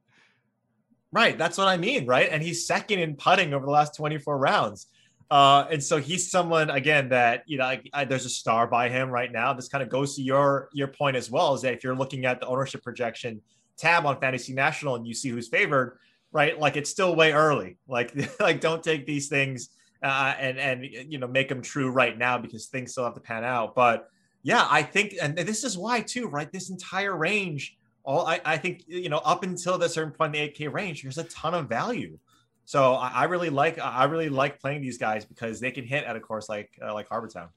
[1.13, 1.39] Right.
[1.39, 2.07] That's what I mean.
[2.07, 2.29] Right.
[2.31, 4.87] And he's second in putting over the last 24 rounds.
[5.31, 8.89] Uh, and so he's someone again that you know I, I, there's a star by
[8.89, 9.53] him right now.
[9.53, 12.27] This kind of goes to your your point as well, is that if you're looking
[12.27, 13.41] at the ownership projection
[13.77, 15.99] tab on Fantasy National and you see who's favored,
[16.33, 16.59] right?
[16.59, 17.79] Like it's still way early.
[17.89, 19.71] Like like don't take these things
[20.03, 23.21] uh, and and you know make them true right now because things still have to
[23.21, 23.75] pan out.
[23.75, 24.09] But
[24.43, 26.53] yeah, I think and this is why too, right?
[26.53, 30.43] This entire range, all I, I think you know up until the certain point in
[30.43, 32.19] the 8K range, there's a ton of value.
[32.67, 36.05] So I, I really like I really like playing these guys because they can hit
[36.05, 37.49] at a course like uh, like Harbour Town.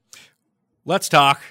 [0.86, 1.42] Let's talk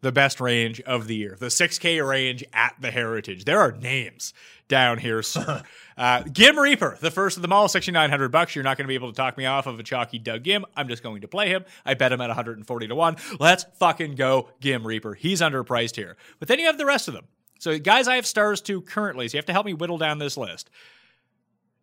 [0.00, 3.44] the best range of the year, the 6K range at the Heritage.
[3.44, 4.32] There are names
[4.68, 5.62] down here, sir.
[5.98, 8.54] uh, Ghim Reaper, the first of them all, 6,900 bucks.
[8.54, 10.64] You're not going to be able to talk me off of a chalky Doug Ghim.
[10.76, 11.64] I'm just going to play him.
[11.84, 13.16] I bet him at 140 to 1.
[13.38, 15.14] Let's fucking go, Ghim Reaper.
[15.14, 16.16] He's underpriced here.
[16.38, 17.26] But then you have the rest of them.
[17.58, 20.18] So, guys, I have stars to currently, so you have to help me whittle down
[20.18, 20.70] this list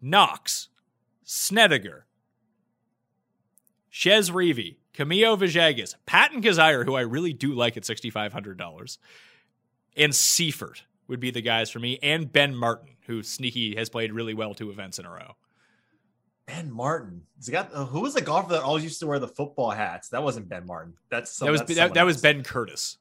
[0.01, 0.69] Knox,
[1.23, 2.07] Snedeker,
[3.89, 8.97] Chez Reavie, Camilo Villegas, Patton Kizzire, who I really do like at $6,500,
[9.95, 14.11] and Seifert would be the guys for me, and Ben Martin, who sneaky has played
[14.11, 15.35] really well two events in a row.
[16.47, 17.21] Ben Martin.
[17.51, 20.09] Got, uh, who was the golfer that always used to wear the football hats?
[20.09, 20.93] That wasn't Ben Martin.
[21.09, 22.97] That's some, that was that's that, that was Ben Curtis.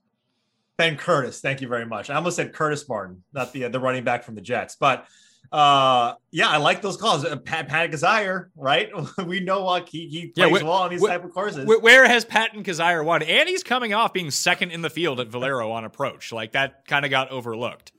[0.76, 1.40] Ben Curtis.
[1.40, 2.10] Thank you very much.
[2.10, 5.06] I almost said Curtis Martin, not the uh, the running back from the Jets, but
[5.52, 7.24] uh yeah i like those calls.
[7.24, 8.90] Uh, pat pat Kizzire, right?
[9.26, 11.64] We know what he, he plays yeah, wh- well on these wh- type of courses.
[11.64, 13.22] wh- where has patton Kizzire won?
[13.22, 16.32] And he's coming off being second in the field at valero on approach.
[16.32, 17.92] Like that kind of got overlooked.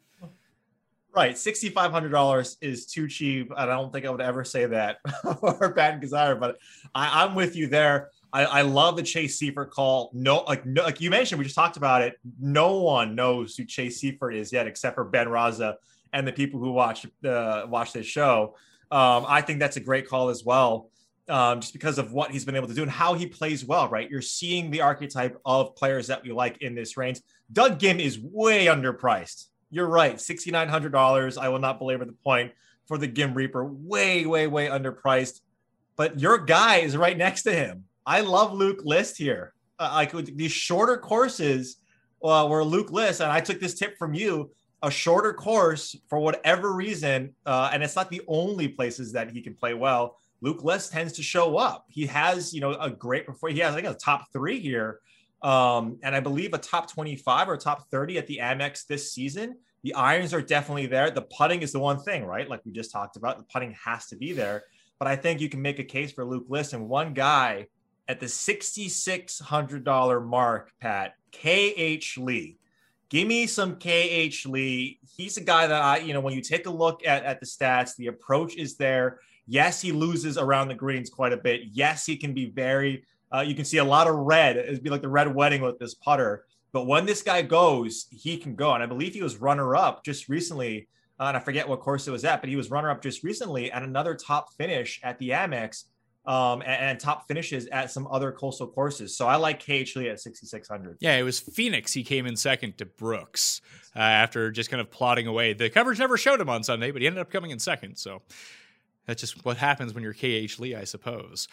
[1.15, 4.97] Right $6500 is too cheap and i don't think i would ever say that
[5.39, 6.57] for patton Kizzire, but
[6.93, 8.09] I, i'm with you there.
[8.33, 10.11] I, I, love the Chase Seiffert call.
[10.13, 12.19] No, like no, like you mentioned, we just talked about it.
[12.39, 15.75] No one knows who Chase Seiffert is yet, except for Ben Raza
[16.13, 18.55] and the people who watch uh, watch this show.
[18.91, 20.89] Um, I think that's a great call as well,
[21.27, 23.87] um, just because of what he's been able to do and how he plays well.
[23.89, 27.19] Right, you're seeing the archetype of players that we like in this range.
[27.51, 29.45] Doug Ghim is way underpriced.
[29.69, 31.37] You're right, sixty nine hundred dollars.
[31.37, 32.51] I will not belabor the point
[32.87, 33.65] for the Ghim Reaper.
[33.65, 35.41] Way, way, way underpriced.
[35.97, 37.85] But your guy is right next to him.
[38.05, 39.53] I love Luke List here.
[39.79, 41.77] Uh, like these shorter courses,
[42.23, 44.51] uh, where Luke List, and I took this tip from you
[44.83, 49.41] a shorter course for whatever reason, uh, and it's not the only places that he
[49.41, 50.17] can play well.
[50.41, 51.85] Luke List tends to show up.
[51.89, 54.99] He has, you know, a great before he has, I think, a top three here,
[55.41, 59.57] um, and I believe a top twenty-five or top thirty at the Amex this season.
[59.83, 61.09] The irons are definitely there.
[61.09, 62.49] The putting is the one thing, right?
[62.49, 64.63] Like we just talked about, the putting has to be there.
[64.99, 67.67] But I think you can make a case for Luke List and one guy
[68.07, 72.57] at the sixty-six hundred dollar mark, Pat KH Lee
[73.09, 74.99] Give me some KH Lee.
[75.15, 77.45] He's a guy that I, you know, when you take a look at, at the
[77.45, 79.19] stats, the approach is there.
[79.47, 81.61] Yes, he loses around the greens quite a bit.
[81.71, 84.57] Yes, he can be very, uh, you can see a lot of red.
[84.57, 86.45] It'd be like the red wedding with this putter.
[86.73, 88.73] But when this guy goes, he can go.
[88.73, 90.87] And I believe he was runner up just recently
[91.19, 93.23] uh, and I forget what course it was at, but he was runner up just
[93.23, 95.85] recently at another top finish at the Amex
[96.27, 99.15] um, and, and, top finishes at some other coastal courses.
[99.15, 100.97] So I like KH Lee at 6,600.
[100.99, 101.93] Yeah, it was Phoenix.
[101.93, 103.61] He came in second to Brooks
[103.95, 105.53] uh, after just kind of plodding away.
[105.53, 107.95] The coverage never showed him on Sunday, but he ended up coming in second.
[107.95, 108.21] So
[109.05, 111.47] that's just what happens when you're KH Lee, I suppose.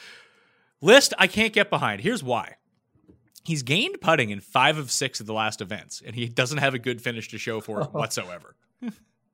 [0.81, 2.01] List I can't get behind.
[2.01, 2.57] Here's why.
[3.45, 6.75] He's gained putting in five of six of the last events, and he doesn't have
[6.75, 8.57] a good finish to show for it whatsoever.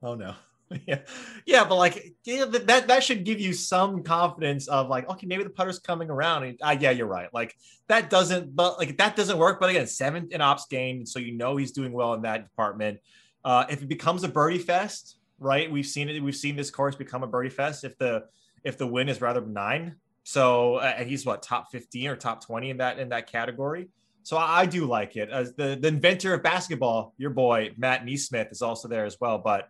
[0.03, 0.35] oh no.
[0.87, 0.99] yeah,
[1.45, 5.43] yeah, but like yeah, that that should give you some confidence of like, okay, maybe
[5.43, 6.43] the putter's coming around.
[6.43, 7.33] And uh, yeah, you're right.
[7.33, 7.55] Like
[7.87, 9.59] that doesn't, but like that doesn't work.
[9.59, 12.99] But again, seventh in ops gained, so you know he's doing well in that department.
[13.43, 15.69] Uh, if it becomes a birdie fest, right?
[15.69, 16.21] We've seen it.
[16.21, 17.83] We've seen this course become a birdie fest.
[17.83, 18.25] If the
[18.63, 22.45] if the win is rather benign, so uh, and he's what top fifteen or top
[22.45, 23.89] twenty in that in that category.
[24.23, 25.29] So I, I do like it.
[25.29, 29.39] As the the inventor of basketball, your boy Matt NeSmith is also there as well,
[29.39, 29.67] but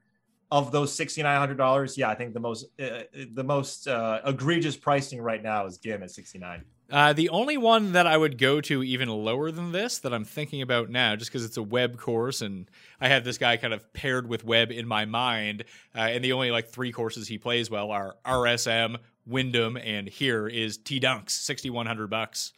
[0.52, 4.20] of those sixty nine hundred dollars, yeah, I think the most uh, the most uh,
[4.26, 6.66] egregious pricing right now is Ghim at sixty nine.
[6.92, 10.26] Uh, the only one that I would go to even lower than this that I'm
[10.26, 13.74] thinking about now, just because it's a Webb course and I have this guy kind
[13.74, 15.64] of paired with Webb in my mind,
[15.96, 20.50] uh, and the only like three courses he plays well are RSM, Wyndham, and here
[20.50, 22.52] is T Dunks, sixty one hundred bucks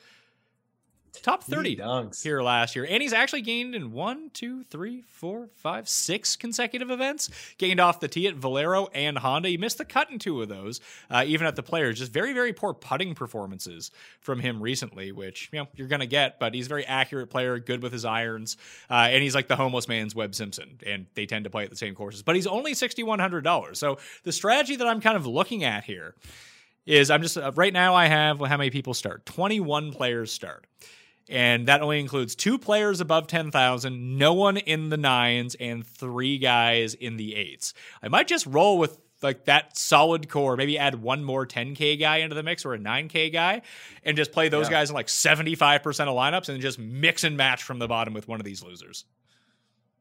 [1.21, 2.85] top 30 dunks here last year.
[2.89, 7.29] And he's actually gained in one, two, three, four, five, six consecutive events.
[7.57, 9.49] Gained off the tee at Valero and Honda.
[9.49, 11.99] He missed the cut in two of those, uh, even at the players.
[11.99, 13.91] Just very, very poor putting performances
[14.21, 17.29] from him recently, which, you know, you're going to get, but he's a very accurate
[17.29, 18.57] player, good with his irons.
[18.89, 21.69] Uh, and he's like the homeless man's Webb Simpson, and they tend to play at
[21.69, 22.23] the same courses.
[22.23, 23.77] But he's only $6,100.
[23.77, 26.15] So the strategy that I'm kind of looking at here
[26.85, 29.25] is I'm just, uh, right now I have well, how many people start?
[29.25, 30.65] 21 players start
[31.29, 36.37] and that only includes two players above 10,000, no one in the nines, and three
[36.37, 37.73] guys in the eights.
[38.01, 42.17] I might just roll with like that solid core, maybe add one more 10K guy
[42.17, 43.61] into the mix or a 9K guy,
[44.03, 44.71] and just play those yeah.
[44.71, 48.27] guys in like 75% of lineups and just mix and match from the bottom with
[48.27, 49.05] one of these losers.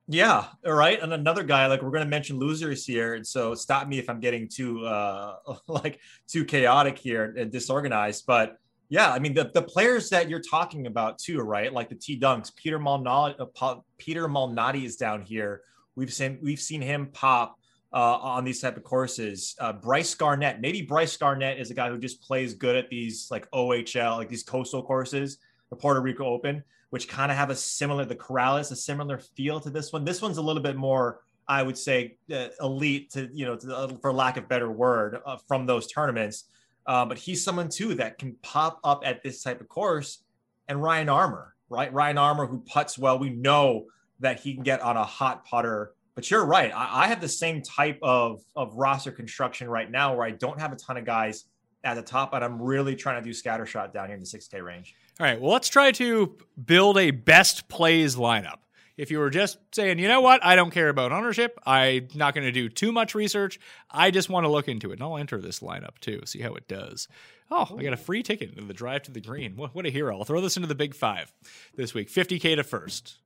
[0.08, 1.00] Yeah, all right.
[1.00, 4.10] And another guy, like we're going to mention losers here, and so stop me if
[4.10, 5.36] I'm getting too uh
[5.68, 8.24] like too chaotic here and disorganized.
[8.26, 8.58] But
[8.93, 11.72] yeah, I mean the, the players that you're talking about too, right?
[11.72, 15.62] Like the T Dunks, Peter Malnati, uh, Peter Malnati is down here.
[15.97, 17.59] We've seen we've seen him pop
[17.95, 19.57] uh, on these type of courses.
[19.59, 23.28] Uh, Brice Garnett, maybe Brice Garnett is a guy who just plays good at these
[23.30, 25.38] like OHL, like these coastal courses,
[25.70, 29.59] the Puerto Rico Open, which kind of have a similar the Corales, a similar feel
[29.61, 30.05] to this one.
[30.05, 33.97] This one's a little bit more, I would say, uh, elite to you know, to,
[34.03, 36.45] for lack of better word, uh, from those tournaments.
[36.87, 40.22] Uh, but he's someone too that can pop up at this type of course.
[40.68, 41.93] And Ryan Armour, right?
[41.93, 43.87] Ryan Armour, who puts well, we know
[44.20, 45.93] that he can get on a hot putter.
[46.14, 46.72] But you're right.
[46.74, 50.61] I, I have the same type of, of roster construction right now where I don't
[50.61, 51.45] have a ton of guys
[51.85, 54.26] at the top, but I'm really trying to do scatter shot down here in the
[54.26, 54.95] 6K range.
[55.18, 55.41] All right.
[55.41, 58.59] Well, let's try to build a best plays lineup.
[58.97, 62.34] If you were just saying, you know what, I don't care about ownership, I'm not
[62.34, 63.59] going to do too much research.
[63.90, 66.55] I just want to look into it, and I'll enter this lineup too, see how
[66.55, 67.09] it does.
[67.51, 69.57] Oh, I got a free ticket into the drive to the green.
[69.57, 70.18] What, what a hero!
[70.18, 71.32] I'll throw this into the big five
[71.76, 72.11] this week.
[72.11, 73.18] 50k to first.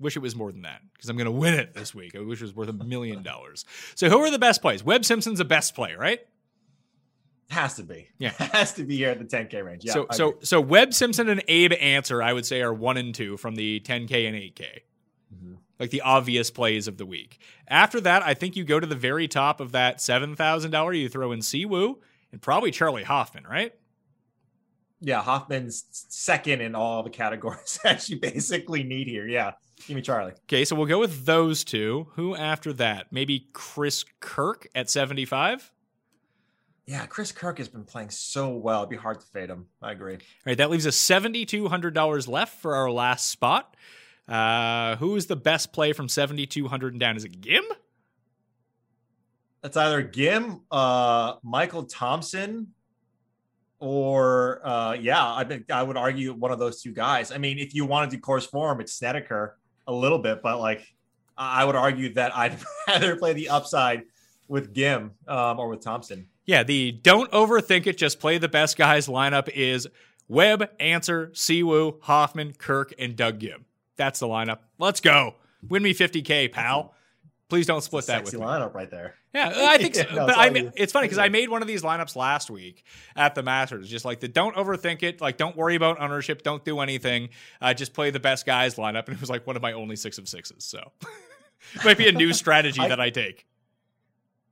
[0.00, 2.16] Wish it was more than that because I'm going to win it this week.
[2.16, 3.64] I wish it was worth a million dollars.
[3.94, 4.82] So, who are the best plays?
[4.82, 6.20] Webb Simpson's a best play, right?
[7.50, 8.08] Has to be.
[8.18, 8.30] Yeah.
[8.38, 9.84] Has to be here at the 10K range.
[9.84, 9.92] Yeah.
[9.92, 13.36] So so so Webb Simpson and Abe Ancer, I would say, are one and two
[13.36, 14.80] from the 10K and 8K
[15.78, 17.38] like the obvious plays of the week.
[17.68, 20.98] After that, I think you go to the very top of that $7,000.
[20.98, 21.96] You throw in Siwoo
[22.32, 23.72] and probably Charlie Hoffman, right?
[25.00, 29.26] Yeah, Hoffman's second in all the categories that you basically need here.
[29.26, 29.52] Yeah,
[29.86, 30.32] give me Charlie.
[30.46, 32.08] Okay, so we'll go with those two.
[32.14, 33.08] Who after that?
[33.10, 35.72] Maybe Chris Kirk at 75?
[36.86, 38.80] Yeah, Chris Kirk has been playing so well.
[38.80, 39.66] It'd be hard to fade him.
[39.82, 40.14] I agree.
[40.14, 43.74] All right, that leaves us $7,200 left for our last spot.
[44.28, 47.16] Uh, who is the best play from 7,200 and down?
[47.16, 47.62] Is it Ghim?
[49.62, 52.74] That's either Ghim, uh, Michael Thompson,
[53.78, 57.32] or uh, yeah, I think I would argue one of those two guys.
[57.32, 60.58] I mean, if you want to do course form, it's Snedeker a little bit, but
[60.60, 60.86] like
[61.36, 62.58] I would argue that I'd
[62.88, 64.02] rather play the upside
[64.48, 66.28] with Ghim um, or with Thompson.
[66.46, 69.86] Yeah, the don't overthink it, just play the best guys lineup is
[70.28, 73.64] Webb, Ancer, Siwoo, Hoffman, Kirk, and Doug Ghim.
[73.96, 74.58] That's the lineup.
[74.78, 75.36] Let's go.
[75.68, 76.94] Win me 50K, pal.
[77.48, 78.40] Please don't split that with me.
[78.40, 79.14] lineup right there.
[79.34, 80.02] Yeah, I think so.
[80.14, 82.84] no, but I mean, it's funny because I made one of these lineups last week
[83.16, 83.88] at the Masters.
[83.88, 85.20] Just like the don't overthink it.
[85.20, 86.42] Like don't worry about ownership.
[86.42, 87.28] Don't do anything.
[87.60, 89.06] Uh, just play the best guys lineup.
[89.06, 90.64] And it was like one of my only six of sixes.
[90.64, 90.92] So
[91.84, 93.46] might be a new strategy I, that I take.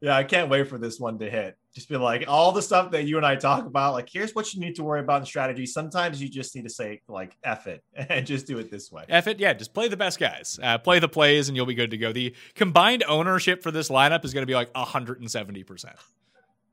[0.03, 1.57] Yeah, I can't wait for this one to hit.
[1.77, 3.93] Just be like all the stuff that you and I talk about.
[3.93, 5.65] Like, here's what you need to worry about in strategy.
[5.65, 9.05] Sometimes you just need to say like "f it" and just do it this way.
[9.09, 9.53] F it, yeah.
[9.53, 12.13] Just play the best guys, uh, play the plays, and you'll be good to go.
[12.13, 15.97] The combined ownership for this lineup is going to be like 170 percent.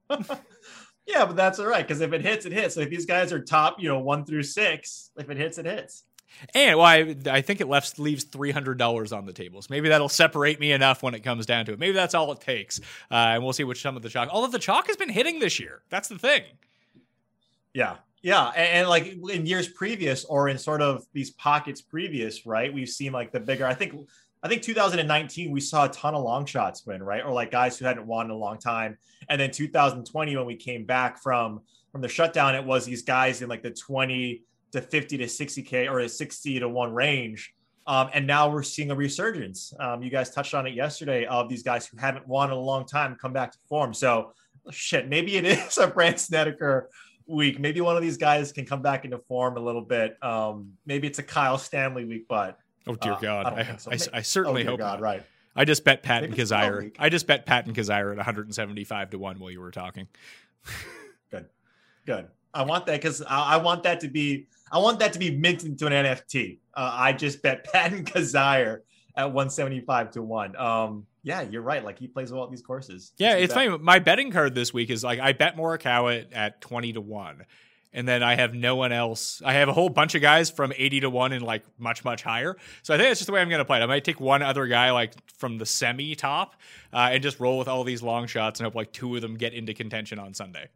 [1.09, 2.77] Yeah, but that's all right because if it hits, it hits.
[2.77, 6.03] Like these guys are top, you know, one through six, if it hits, it hits.
[6.53, 9.61] And well, I, I think it left leaves three hundred dollars on the table.
[9.61, 11.80] So maybe that'll separate me enough when it comes down to it.
[11.80, 12.80] Maybe that's all it takes,
[13.11, 14.30] uh, and we'll see which some of the chalk.
[14.32, 16.43] Although the chalk has been hitting this year, that's the thing.
[17.73, 22.45] Yeah, yeah, and, and, like in years previous, or in sort of these pockets previous,
[22.45, 22.73] right?
[22.73, 23.65] We've seen like the bigger.
[23.65, 23.95] I think
[24.41, 27.23] I think 2019 we saw a ton of long shots win, right?
[27.23, 28.97] Or like guys who hadn't won in a long time.
[29.27, 31.61] And then 2020 when we came back from
[31.91, 35.89] from the shutdown, it was these guys in like the 20 to 50 to 60k
[35.89, 37.53] or a 60 to one range.
[37.88, 39.74] Um, and now we're seeing a resurgence.
[39.80, 42.59] Um, you guys touched on it yesterday of these guys who haven't won in a
[42.59, 43.93] long time come back to form.
[43.93, 44.34] So
[44.72, 46.89] shit, maybe it is a Brandt Snedeker
[47.26, 47.59] week.
[47.59, 50.24] Maybe one of these guys can come back into form a little bit.
[50.24, 52.59] Um, maybe it's a Kyle Stanley week, but
[52.89, 53.45] Oh dear uh, God!
[53.45, 53.91] I, I, so.
[53.91, 55.01] I, I, certainly oh, hope God, not.
[55.01, 55.24] right.
[55.55, 56.84] I just bet Patton Maybe Kizzire.
[56.84, 56.95] week.
[56.97, 60.07] I just bet Pat Patton Kizzire at 175 to one while you were talking.
[61.30, 61.45] Good,
[62.05, 62.28] good.
[62.53, 64.47] I want that because I, I, want that to be.
[64.72, 66.59] I want that to be minted to an NFT.
[66.74, 68.82] Uh, I just bet Patton Kizzire
[69.15, 70.55] at 175 to one.
[70.55, 71.84] Um, yeah, you're right.
[71.84, 73.13] Like he plays well at these courses.
[73.17, 73.65] Yeah, it's that.
[73.65, 73.78] funny.
[73.84, 77.45] My betting card this week is like I bet Morikawa at, at 20 to one.
[77.91, 79.41] And then I have no one else.
[79.43, 82.22] I have a whole bunch of guys from 80 to 1 and like much, much
[82.22, 82.55] higher.
[82.84, 83.82] So I think that's just the way I'm going to play it.
[83.82, 86.55] I might take one other guy like from the semi top
[86.93, 89.38] uh, and just roll with all these long shots and hope like two of them
[89.38, 90.70] get into contention on Sunday.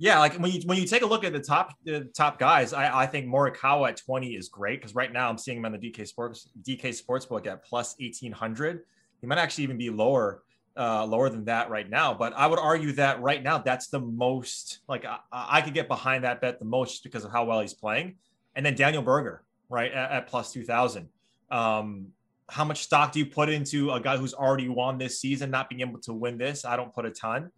[0.00, 2.72] Yeah, like when you when you take a look at the top the top guys,
[2.72, 5.72] I, I think Morikawa at 20 is great because right now I'm seeing him on
[5.72, 8.84] the DK Sports DK Sportsbook at plus 1800.
[9.20, 10.42] He might actually even be lower
[10.76, 12.14] uh, lower than that right now.
[12.14, 15.88] But I would argue that right now that's the most like I, I could get
[15.88, 18.16] behind that bet the most just because of how well he's playing.
[18.54, 21.08] And then Daniel Berger, right at, at plus 2000.
[21.50, 22.08] Um,
[22.48, 25.68] how much stock do you put into a guy who's already won this season, not
[25.68, 26.64] being able to win this?
[26.64, 27.50] I don't put a ton.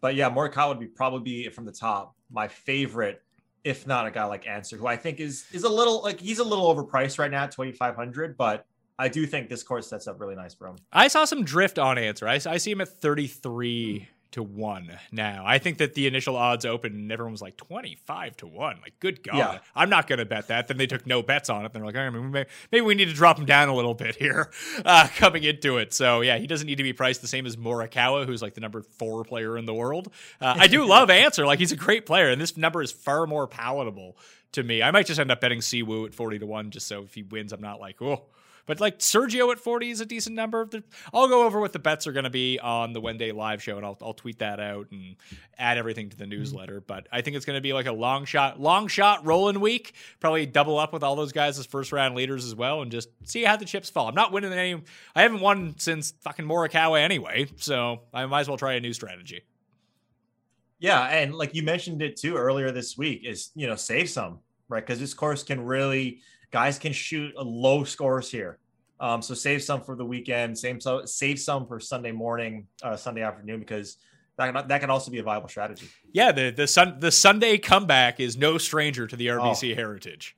[0.00, 3.22] But yeah, Morikawa would be probably be from the top my favorite,
[3.64, 6.38] if not a guy like Ancer, who I think is is a little like he's
[6.38, 8.66] a little overpriced right now at 2500, but
[8.98, 10.76] I do think this course sets up really nice for him.
[10.92, 12.26] I saw some drift on Ancer.
[12.26, 15.44] I, I see him at 33 to 1 now.
[15.46, 18.80] I think that the initial odds open and everyone was like 25 to 1.
[18.82, 19.36] Like, good God.
[19.36, 19.58] Yeah.
[19.74, 20.68] I'm not going to bet that.
[20.68, 21.72] Then they took no bets on it.
[21.72, 24.50] They're like, right, maybe, maybe we need to drop him down a little bit here
[24.84, 25.94] uh, coming into it.
[25.94, 28.60] So, yeah, he doesn't need to be priced the same as Morikawa, who's like the
[28.60, 30.12] number four player in the world.
[30.40, 31.46] Uh, I do love Ancer.
[31.46, 34.16] Like, he's a great player, and this number is far more palatable
[34.52, 34.82] to me.
[34.82, 37.22] I might just end up betting Siwoo at 40 to 1 just so if he
[37.22, 38.24] wins, I'm not like, oh,
[38.68, 40.68] but like Sergio at 40 is a decent number.
[41.12, 43.78] I'll go over what the bets are going to be on the Wednesday live show
[43.78, 45.16] and I'll, I'll tweet that out and
[45.56, 46.32] add everything to the mm-hmm.
[46.32, 46.82] newsletter.
[46.82, 49.94] But I think it's going to be like a long shot, long shot rolling week.
[50.20, 53.08] Probably double up with all those guys as first round leaders as well and just
[53.24, 54.06] see how the chips fall.
[54.06, 54.82] I'm not winning any,
[55.16, 57.46] I haven't won since fucking Morikawa anyway.
[57.56, 59.44] So I might as well try a new strategy.
[60.78, 61.06] Yeah.
[61.06, 64.84] And like you mentioned it too earlier this week is, you know, save some, right?
[64.84, 68.58] Because this course can really, guys can shoot low scores here.
[69.00, 72.96] Um, so save some for the weekend, same so save some for Sunday morning, uh,
[72.96, 73.96] Sunday afternoon, because
[74.36, 75.88] that can, that can also be a viable strategy.
[76.12, 79.74] Yeah, the the sun the Sunday comeback is no stranger to the RBC oh.
[79.76, 80.36] heritage.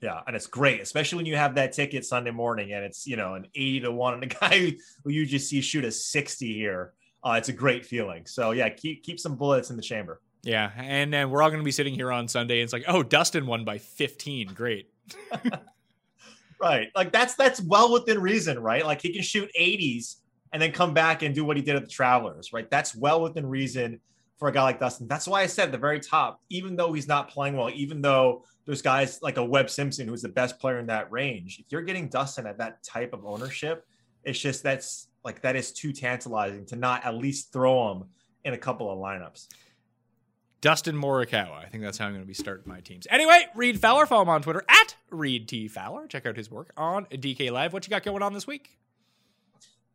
[0.00, 3.16] Yeah, and it's great, especially when you have that ticket Sunday morning and it's you
[3.16, 4.72] know an eighty to one, and a guy
[5.04, 6.94] who you just see shoot a sixty here.
[7.24, 8.26] Uh, it's a great feeling.
[8.26, 10.20] So yeah, keep keep some bullets in the chamber.
[10.42, 12.56] Yeah, and then we're all going to be sitting here on Sunday.
[12.56, 14.48] And it's like, oh, Dustin won by fifteen.
[14.48, 14.91] Great.
[16.60, 18.84] right, like that's that's well within reason, right?
[18.84, 20.16] Like he can shoot eighties
[20.52, 22.68] and then come back and do what he did at the Travelers, right?
[22.70, 24.00] That's well within reason
[24.38, 25.06] for a guy like Dustin.
[25.08, 28.02] That's why I said at the very top, even though he's not playing well, even
[28.02, 31.66] though there's guys like a Webb Simpson who's the best player in that range, if
[31.70, 33.86] you're getting Dustin at that type of ownership,
[34.24, 38.04] it's just that's like that is too tantalizing to not at least throw him
[38.44, 39.46] in a couple of lineups.
[40.62, 41.56] Dustin Morikawa.
[41.56, 43.06] I think that's how I'm going to be starting my teams.
[43.10, 46.06] Anyway, Reed Fowler, follow him on Twitter at Reed T Fowler.
[46.06, 47.72] Check out his work on DK Live.
[47.72, 48.78] What you got going on this week?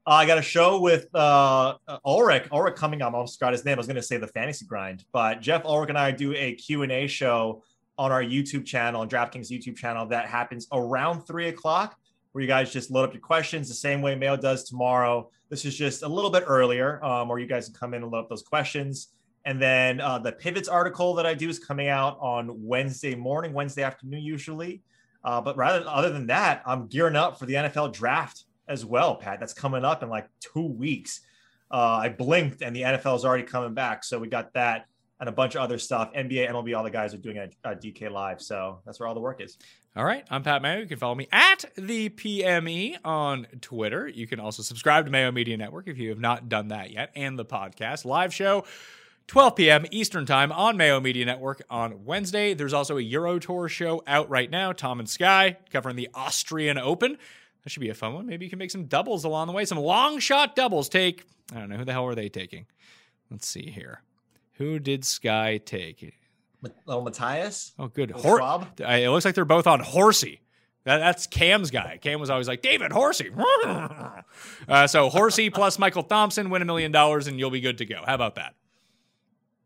[0.05, 2.47] I got a show with uh, Ulrich.
[2.51, 3.01] Ulrich coming.
[3.01, 3.13] Up.
[3.13, 3.75] I almost forgot his name.
[3.75, 6.53] I was going to say the Fantasy Grind, but Jeff Ulrich and I do a
[6.55, 7.63] Q and A show
[7.97, 11.97] on our YouTube channel, DraftKings YouTube channel, that happens around three o'clock,
[12.33, 15.29] where you guys just load up your questions the same way Mail does tomorrow.
[15.49, 18.11] This is just a little bit earlier, um, where you guys can come in and
[18.11, 19.09] load up those questions.
[19.47, 23.53] And then uh, the pivots article that I do is coming out on Wednesday morning,
[23.53, 24.81] Wednesday afternoon, usually.
[25.23, 29.15] Uh, but rather, other than that, I'm gearing up for the NFL draft as well,
[29.15, 29.39] Pat.
[29.39, 31.21] That's coming up in like two weeks.
[31.71, 34.03] Uh, I blinked and the NFL is already coming back.
[34.03, 34.87] So we got that
[35.21, 36.11] and a bunch of other stuff.
[36.11, 38.41] NBA, MLB, all the guys are doing a, DK live.
[38.41, 39.57] So that's where all the work is.
[39.95, 40.79] All right, I'm Pat Mayo.
[40.79, 44.09] You can follow me at the PME on Twitter.
[44.09, 47.11] You can also subscribe to Mayo Media Network if you have not done that yet,
[47.15, 48.65] and the podcast live show.
[49.27, 49.85] 12 p.m.
[49.91, 52.53] Eastern Time on Mayo Media Network on Wednesday.
[52.53, 56.77] There's also a Euro Tour show out right now, Tom and Sky, covering the Austrian
[56.77, 57.17] Open.
[57.63, 58.25] That should be a fun one.
[58.25, 60.87] Maybe you can make some doubles along the way, some long shot doubles.
[60.87, 62.67] Take, I don't know, who the hell are they taking?
[63.29, 64.01] Let's see here.
[64.53, 66.15] Who did Sky take?
[66.85, 67.73] Little Matthias.
[67.77, 68.11] Oh, good.
[68.11, 68.41] Hor-?
[68.41, 70.39] I- it looks like they're both on Horsey.
[70.85, 71.99] That, that's Cam's guy.
[72.01, 73.29] Cam was always like, David Horsey.
[74.69, 77.85] uh, so Horsey plus Michael Thompson win a million dollars and you'll be good to
[77.85, 78.01] go.
[78.05, 78.55] How about that?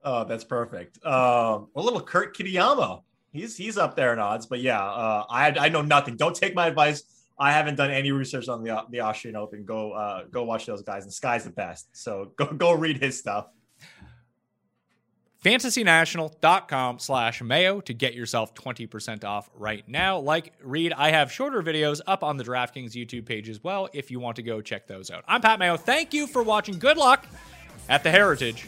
[0.04, 1.04] Oh, that's perfect.
[1.06, 3.04] Um, a little Kurt Kitayama.
[3.32, 6.18] He's he's up there in odds, but yeah, uh, I I know nothing.
[6.18, 7.04] Don't take my advice.
[7.40, 9.64] I haven't done any research on the the Austrian Open.
[9.64, 11.04] Go uh, go watch those guys.
[11.04, 11.88] And Sky's the best.
[11.94, 13.48] So go go read his stuff.
[15.44, 21.64] fantasynational.com slash mayo to get yourself 20% off right now like read i have shorter
[21.64, 24.86] videos up on the draftkings youtube page as well if you want to go check
[24.86, 27.26] those out i'm pat mayo thank you for watching good luck
[27.90, 28.68] at the heritage